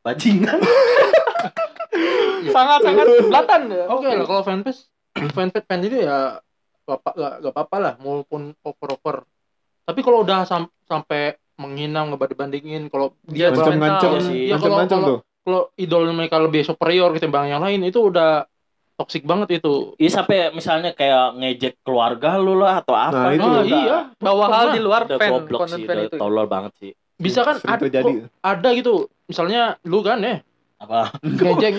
bajingan. 0.00 0.58
sangat-sangat 2.54 3.06
belatan 3.26 3.60
ya. 3.68 3.84
Oke 3.88 4.08
lah 4.08 4.26
kalau 4.26 4.42
fanbase 4.42 4.86
fanbase 5.14 5.64
fan 5.66 5.80
itu 5.82 5.96
ya 6.02 6.38
gak, 6.84 6.98
apa- 6.98 7.14
gak, 7.14 7.32
gak 7.42 7.52
apa-apa 7.52 7.76
lah 7.78 7.92
maupun 8.00 8.54
over-over. 8.62 9.26
Tapi 9.84 10.00
kalau 10.00 10.22
udah 10.22 10.44
sam- 10.44 10.72
sampai 10.84 11.34
menghina 11.56 12.06
ngebanding-bandingin 12.06 12.86
kalau 12.86 13.16
dia. 13.24 13.50
Ngancam-ngancam, 13.50 14.10
sih. 14.22 14.48
Iya, 14.48 14.56
kalau- 14.56 14.86
kalau- 14.86 15.08
tuh. 15.10 15.20
kalau 15.42 15.60
idol 15.74 16.12
mereka 16.12 16.36
lebih 16.38 16.60
superior 16.62 17.08
ketimbang 17.10 17.48
yang 17.48 17.58
lain 17.58 17.80
itu 17.82 17.98
udah 18.04 18.44
toksik 18.94 19.24
banget 19.24 19.58
itu. 19.58 19.94
Iya 19.96 20.10
sampai 20.12 20.50
misalnya 20.52 20.92
kayak 20.92 21.34
ngejek 21.34 21.74
keluarga 21.80 22.36
lu 22.36 22.58
lah 22.58 22.82
atau 22.82 22.92
apa 22.92 23.30
Nah, 23.30 23.32
itu. 23.32 23.42
Ah, 23.42 23.52
udah, 23.54 23.64
iya. 23.64 23.96
Bawa 24.18 24.44
hal 24.50 24.66
di 24.70 24.80
luar 24.80 25.06
udah 25.06 25.16
fan, 25.16 25.30
goblok 25.32 25.60
konten 25.64 25.78
sih, 25.78 25.86
fan 25.86 25.96
udah 25.96 26.06
itu. 26.06 26.16
tolol 26.18 26.46
banget 26.46 26.72
sih. 26.76 26.90
Bisa 27.16 27.42
kan 27.42 27.56
Sering 27.58 27.74
ada, 27.74 27.82
terjadi. 27.82 28.12
ada 28.38 28.68
gitu. 28.74 28.94
Misalnya 29.24 29.62
lu 29.82 29.98
kan 30.00 30.18
ya 30.20 30.40
Apa? 30.78 31.10
ngejek 31.24 31.74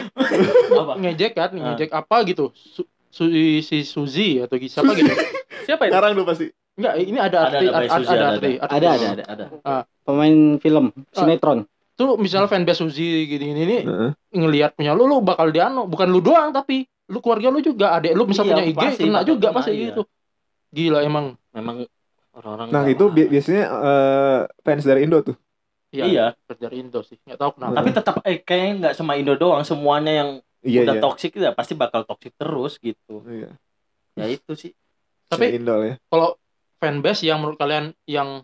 apa? 0.72 0.94
ngejek 0.98 1.32
kan 1.34 1.50
Ah. 1.54 1.64
ngejek 1.72 1.90
apa 1.90 2.16
gitu. 2.24 2.52
Su, 2.54 2.84
Su- 3.10 3.32
si 3.60 3.78
Suzy 3.82 4.38
atau 4.38 4.56
siapa 4.58 4.92
gitu. 4.94 5.10
Siapa 5.68 5.86
itu? 5.86 5.94
Sekarang 5.94 6.12
tuh 6.14 6.26
pasti. 6.26 6.46
Enggak, 6.76 6.94
ini 6.98 7.18
ada 7.18 7.38
Ada, 7.44 7.48
arti 7.52 7.66
ada, 7.66 7.70
ada 7.70 7.78
ada 7.78 7.86
ada, 7.86 8.28
arti. 8.32 8.52
ada. 8.56 8.66
arti. 8.66 8.76
Ada, 8.76 8.90
ada, 9.06 9.24
ada. 9.28 9.46
Pemain 10.02 10.36
film 10.58 10.86
sinetron. 11.12 11.60
Tuh 11.94 12.16
misalnya 12.16 12.48
fanbase 12.48 12.80
Suzy 12.80 13.28
gini 13.28 13.52
nih 13.54 13.82
Heeh. 13.84 14.12
ngelihat 14.32 14.72
punya 14.74 14.96
lu 14.96 15.04
lu 15.04 15.20
bakal 15.20 15.52
diano 15.52 15.84
bukan 15.84 16.08
lu 16.08 16.20
doang 16.20 16.50
tapi 16.50 16.88
lu 17.06 17.20
keluarga 17.20 17.50
lu 17.50 17.60
juga 17.60 17.92
adek 17.94 18.16
lu 18.16 18.24
misal 18.24 18.46
Iya, 18.46 18.56
punya 18.56 18.66
IG 18.66 18.78
pasti 18.78 19.04
kena 19.04 19.22
juga 19.22 19.48
pasti 19.52 19.72
iya. 19.74 19.84
gitu 19.92 20.02
gila 20.72 21.04
emang 21.04 21.36
Memang 21.52 21.84
orang-orang 22.32 22.68
Nah, 22.72 22.88
itu 22.88 23.04
bi- 23.10 23.28
biasanya 23.28 23.64
eh, 23.68 24.40
fans 24.62 24.86
dari 24.86 25.04
Indo 25.04 25.20
tuh. 25.20 25.36
Ya, 25.90 26.06
Iya. 26.06 26.26
dari 26.52 26.80
Indo 26.80 27.02
sih 27.02 27.18
nggak 27.20 27.36
tahu 27.36 27.52
kenapa 27.56 27.74
Tapi 27.76 27.90
tetap 27.92 28.16
eh 28.24 28.38
kayaknya 28.40 28.74
nggak 28.80 28.94
sama 28.94 29.14
Indo 29.16 29.34
doang, 29.34 29.62
semuanya 29.64 30.14
yang 30.16 30.30
Iya, 30.60 30.84
udah 30.84 30.96
iya. 30.96 31.02
toksik 31.02 31.32
ya 31.34 31.52
pasti 31.52 31.74
bakal 31.74 32.04
toksik 32.04 32.36
terus 32.36 32.78
gitu. 32.78 33.24
Iya. 33.24 33.56
Ya 34.14 34.26
itu 34.28 34.52
sih. 34.54 34.72
Tapi- 35.26 35.56
Indo 35.56 35.80
ya. 35.80 35.96
kalau 36.06 36.36
fanbase 36.78 37.24
yang 37.24 37.40
menurut 37.40 37.56
kalian 37.56 37.92
yang 38.04 38.44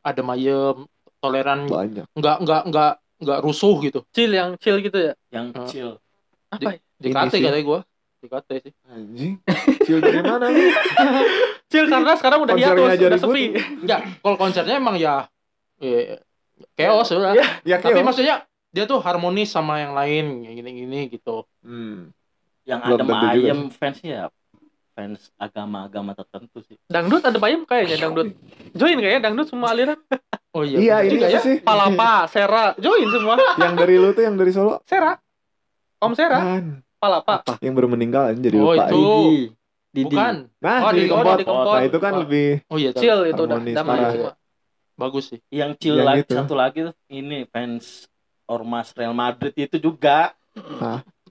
ada 0.00 0.20
mayem 0.20 0.84
toleran 1.18 1.64
Banyak. 1.64 2.04
nggak 2.10 2.36
nggak 2.40 2.62
nggak 2.68 2.92
nggak 3.16 3.38
rusuh 3.40 3.80
gitu 3.80 4.04
Chill 4.10 4.30
yang 4.30 4.58
chill 4.58 4.76
gitu 4.78 4.98
ya. 5.00 5.14
Yang 5.30 5.46
Ah. 5.54 5.64
chill. 5.64 5.90
Apa? 6.48 6.70
ya? 6.70 6.78
di 6.94 7.08
KT 7.10 7.32
sih. 7.32 7.42
katanya 7.42 7.64
gua 7.64 7.80
di 8.16 8.28
KT 8.28 8.50
sih 8.60 8.72
Anjing. 8.86 9.32
Chill 9.82 9.98
dari 9.98 10.20
mana 10.20 10.46
lu? 10.46 10.60
Chill 11.70 11.86
karena 11.86 12.12
sekarang 12.14 12.38
udah 12.42 12.54
hiatus, 12.54 12.86
udah 12.98 13.18
sepi. 13.18 13.44
ya 13.82 13.98
kalau 14.16 14.36
konsernya 14.36 14.76
emang 14.76 14.94
ya 14.94 15.26
eh, 15.78 16.20
chaos 16.72 17.08
lah 17.10 17.36
Ya 17.62 17.76
tapi 17.76 17.94
chaos. 17.94 18.06
maksudnya 18.06 18.36
dia 18.68 18.84
tuh 18.84 18.98
harmonis 18.98 19.48
sama 19.48 19.78
yang 19.78 19.92
lain 19.92 20.24
gini 20.42 20.70
gini 20.74 21.00
gitu 21.08 21.44
Hmm. 21.60 22.10
Yang 22.64 22.80
Belum 22.82 22.96
adem 22.98 23.08
ayem 23.28 23.60
fans 23.68 23.98
ya 24.00 24.32
fans 24.90 25.28
agama-agama 25.36 26.14
tertentu 26.14 26.62
sih. 26.62 26.78
Dangdut 26.86 27.20
ada 27.20 27.36
bayam 27.36 27.62
kayaknya 27.62 27.98
dangdut. 27.98 28.30
Join 28.72 28.96
kayaknya 28.96 29.20
dangdut 29.22 29.46
semua 29.46 29.70
aliran. 29.70 29.98
oh 30.50 30.62
Iya, 30.62 31.02
bener 31.02 31.10
ini 31.10 31.18
apa 31.20 31.28
ya 31.28 31.40
sih? 31.40 31.56
Palapa, 31.60 32.12
Sera, 32.26 32.72
join 32.76 33.08
semua. 33.08 33.34
yang 33.58 33.74
dari 33.74 33.94
lu 33.94 34.10
tuh 34.10 34.22
yang 34.22 34.34
dari 34.34 34.48
Solo? 34.48 34.78
Sera. 34.84 35.18
Om 35.98 36.14
Sera, 36.14 36.38
Kan. 36.38 36.64
Palapa. 36.96 37.42
Yang 37.58 37.74
baru 37.74 37.88
meninggal 37.90 38.24
jadi 38.34 38.54
Oh, 38.54 38.70
lupa. 38.70 38.86
itu. 38.86 38.94
Didi. 38.94 39.42
Didi. 39.94 40.04
bukan 40.10 40.34
Nah, 40.58 40.78
Oh, 40.80 40.90
di 40.90 40.96
di- 40.96 41.06
Kempot. 41.06 41.36
di 41.36 41.44
Kempot. 41.44 41.74
Nah, 41.74 41.82
itu 41.84 41.98
kan 41.98 42.12
Oh. 42.12 42.20
lebih 42.22 42.46
oh 42.64 42.76
iya. 42.76 42.90
Chill 42.92 43.20
itu 43.24 43.40
udah 43.40 43.56
Harmonis 43.56 43.74
damai 43.74 43.98
semua. 44.08 44.32
Bagus 44.94 45.24
sih 45.28 45.40
Yang 45.48 45.70
chill 45.78 45.96
Yang 45.96 46.06
lagi 46.06 46.20
gitu. 46.22 46.34
satu 46.34 46.54
lagi 46.54 46.78
tuh 46.82 46.94
ini 47.08 47.38
fans 47.46 48.06
Ormas 48.44 48.92
Real 48.92 49.12
Madrid 49.12 49.52
itu 49.52 49.76
juga 49.78 50.32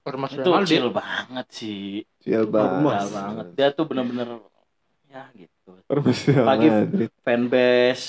Ormas 0.02 0.30
itu 0.30 0.40
Real 0.40 0.52
Madrid. 0.54 0.68
chill 0.70 0.88
banget 0.90 1.46
sih. 1.48 1.88
chill 2.18 2.44
banget. 2.44 2.92
Chill 2.98 3.10
banget. 3.10 3.46
Dia 3.54 3.68
tuh 3.70 3.84
bener-bener 3.84 4.28
ya 5.06 5.24
gitu. 5.32 5.70
Ormas 5.86 6.18
Real 6.22 6.44
Pagi- 6.44 6.68
Madrid. 6.68 7.10
Fanbase 7.18 8.06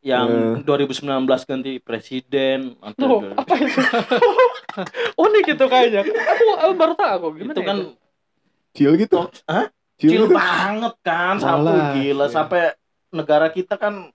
yang 0.00 0.28
Eh. 0.56 0.62
2019 0.62 1.02
ganti 1.42 1.78
presiden 1.78 2.74
Tuh, 2.92 3.22
apa 3.32 3.54
itu? 3.56 3.78
Unik 5.18 5.46
itu 5.52 5.64
kayaknya. 5.64 6.02
Aku, 6.02 6.44
aku 6.56 6.72
baru 6.74 6.92
tahu 6.92 7.10
aku 7.12 7.26
gimana 7.34 7.52
itu 7.52 7.62
kan 7.62 7.76
itu? 7.78 7.90
Chill 8.72 8.94
gitu. 8.96 9.16
talk, 9.16 9.30
Hah? 9.44 9.66
Chill, 9.94 10.10
chill 10.10 10.24
gitu. 10.26 10.34
banget 10.34 10.94
kan 11.00 11.34
sampai 11.36 11.72
Malah, 11.72 11.92
gila 11.94 12.18
iya. 12.20 12.26
sampai 12.28 12.62
negara 13.10 13.46
kita 13.48 13.74
kan 13.76 14.10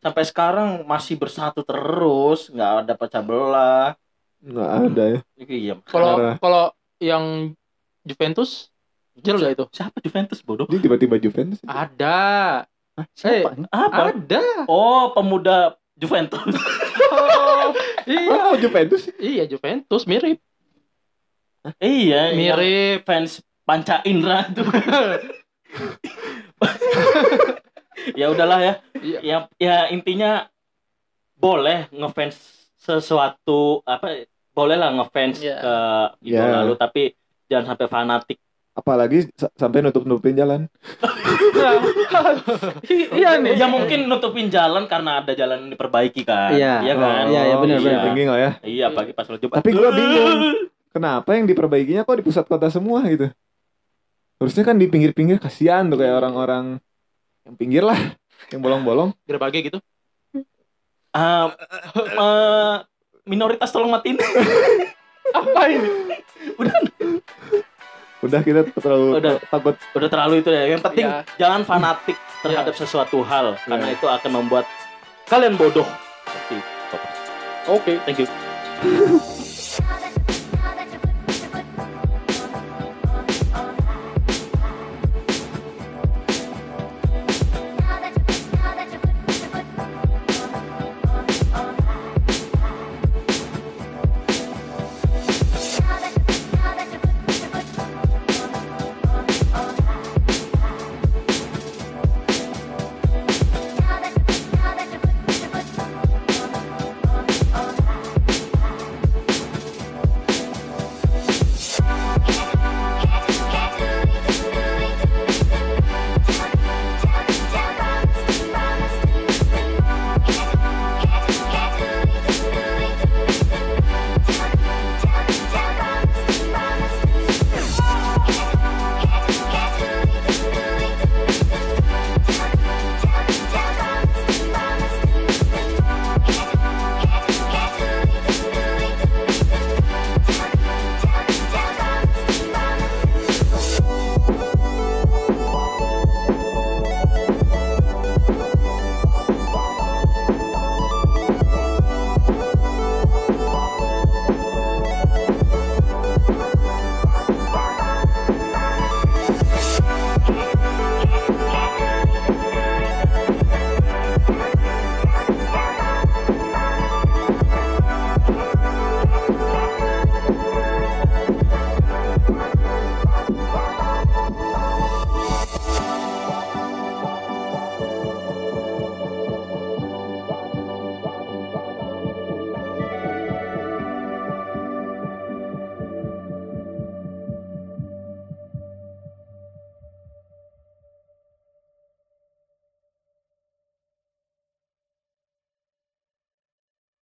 sampai 0.00 0.24
sekarang 0.24 0.68
masih 0.88 1.20
bersatu 1.20 1.60
terus 1.60 2.48
nggak 2.48 2.72
ada 2.84 2.92
pecah 2.96 3.22
belah. 3.22 3.92
Nggak 4.40 4.70
ada 4.72 5.02
ya. 5.04 5.20
iya 5.44 5.74
kalau 5.84 6.16
kalau 6.40 6.64
yang 6.96 7.52
Juventus 8.04 8.72
chill 9.20 9.36
gak 9.36 9.52
itu? 9.52 9.64
Siapa 9.76 10.00
Juventus 10.00 10.40
bodoh? 10.40 10.64
Dia 10.64 10.80
tiba-tiba 10.80 11.20
Juventus. 11.20 11.60
ada. 11.68 12.64
Siapa? 13.12 13.52
Eh, 13.56 13.68
apa? 13.68 14.16
Ada. 14.16 14.64
Oh 14.64 15.12
pemuda 15.12 15.76
Juventus. 15.96 16.40
Oh, 17.12 17.76
iya. 18.08 18.32
Oh, 18.32 18.56
Juventus. 18.56 19.12
iya 19.20 19.44
Juventus 19.44 20.08
mirip. 20.08 20.40
Iya 21.76 22.32
yang 22.32 22.40
mirip. 22.40 23.04
Fans 23.04 23.44
Panca 23.68 24.00
Indra 24.08 24.48
tuh 24.50 24.64
ya 28.12 28.26
udahlah 28.28 28.58
ya 28.58 28.74
Iya. 28.96 29.18
ya 29.20 29.36
ya 29.56 29.76
intinya 29.88 30.46
boleh 31.34 31.88
ngefans 31.90 32.36
sesuatu 32.76 33.80
apa 33.82 34.24
boleh 34.50 34.74
lah 34.74 34.90
ngefans 34.92 35.38
Iya. 35.38 35.56
ke 35.56 35.74
idola 36.26 36.58
Iya. 36.58 36.66
lu 36.66 36.74
tapi 36.74 37.12
jangan 37.46 37.66
sampai 37.70 37.86
fanatik 37.86 38.38
Apalagi 38.70 39.26
sa- 39.34 39.50
sampai 39.52 39.82
nutup-nutupin 39.82 40.32
jalan. 40.32 40.70
I- 42.86 43.10
iya 43.12 43.36
nih. 43.36 43.58
ya 43.58 43.66
mungkin 43.66 44.06
nutupin 44.06 44.46
jalan 44.46 44.86
karena 44.86 45.20
ada 45.20 45.34
jalan 45.34 45.66
yang 45.66 45.70
diperbaiki 45.74 46.22
kan 46.22 46.54
Iya. 46.54 46.80
kan 46.94 47.24
Iya, 47.26 47.42
iya, 47.44 47.56
benar, 47.58 47.76
iya. 47.76 47.84
benar. 47.84 48.02
Tinggi 48.06 48.22
nggak 48.24 48.40
ya? 48.40 48.50
iya 48.62 48.86
pagi 48.88 49.12
pas 49.12 49.26
lo 49.26 49.36
coba 49.36 49.58
Tapi 49.58 49.70
gua 49.72 49.90
bingung. 49.90 50.38
Kenapa 50.94 51.30
yang 51.32 51.46
diperbaikinya 51.46 52.02
kok 52.02 52.14
di 52.14 52.24
pusat 52.24 52.46
kota 52.46 52.66
semua 52.66 53.02
gitu? 53.06 53.30
Harusnya 54.38 54.64
kan 54.64 54.74
di 54.74 54.86
pinggir-pinggir 54.86 55.36
kasihan 55.36 55.84
tuh 55.84 55.98
kayak 55.98 56.16
orang-orang 56.16 56.78
yang 57.50 57.58
pinggir 57.58 57.82
lah, 57.82 57.98
yang 58.48 58.62
bolong-bolong. 58.62 59.10
gerbagi 59.26 59.66
gitu 59.66 59.82
Ah, 61.10 61.50
eh, 61.98 62.76
minoritas 63.26 63.68
tolong 63.68 63.90
matiin 63.90 64.14
Apa 65.30 65.66
ini? 65.66 65.90
Udah 68.20 68.40
kita 68.40 68.62
terlalu 68.70 69.18
Udah. 69.18 69.34
takut. 69.42 69.74
udah 69.90 70.08
terlalu 70.08 70.34
itu 70.38 70.50
ya 70.50 70.70
yang 70.70 70.78
penting 70.78 71.06
Iya. 71.06 71.26
jangan 71.34 71.66
fanatik 71.66 72.14
terhadap 72.40 72.74
sesuatu 72.74 73.22
hal 73.22 73.58
karena 73.60 73.90
Iya. 73.90 73.96
itu 73.96 74.06
akan 74.06 74.30
membuat 74.32 74.70
kalian 75.26 75.58
bodoh. 75.58 75.86
Oke. 77.66 77.98
Thank 78.06 78.22
you. 78.22 78.28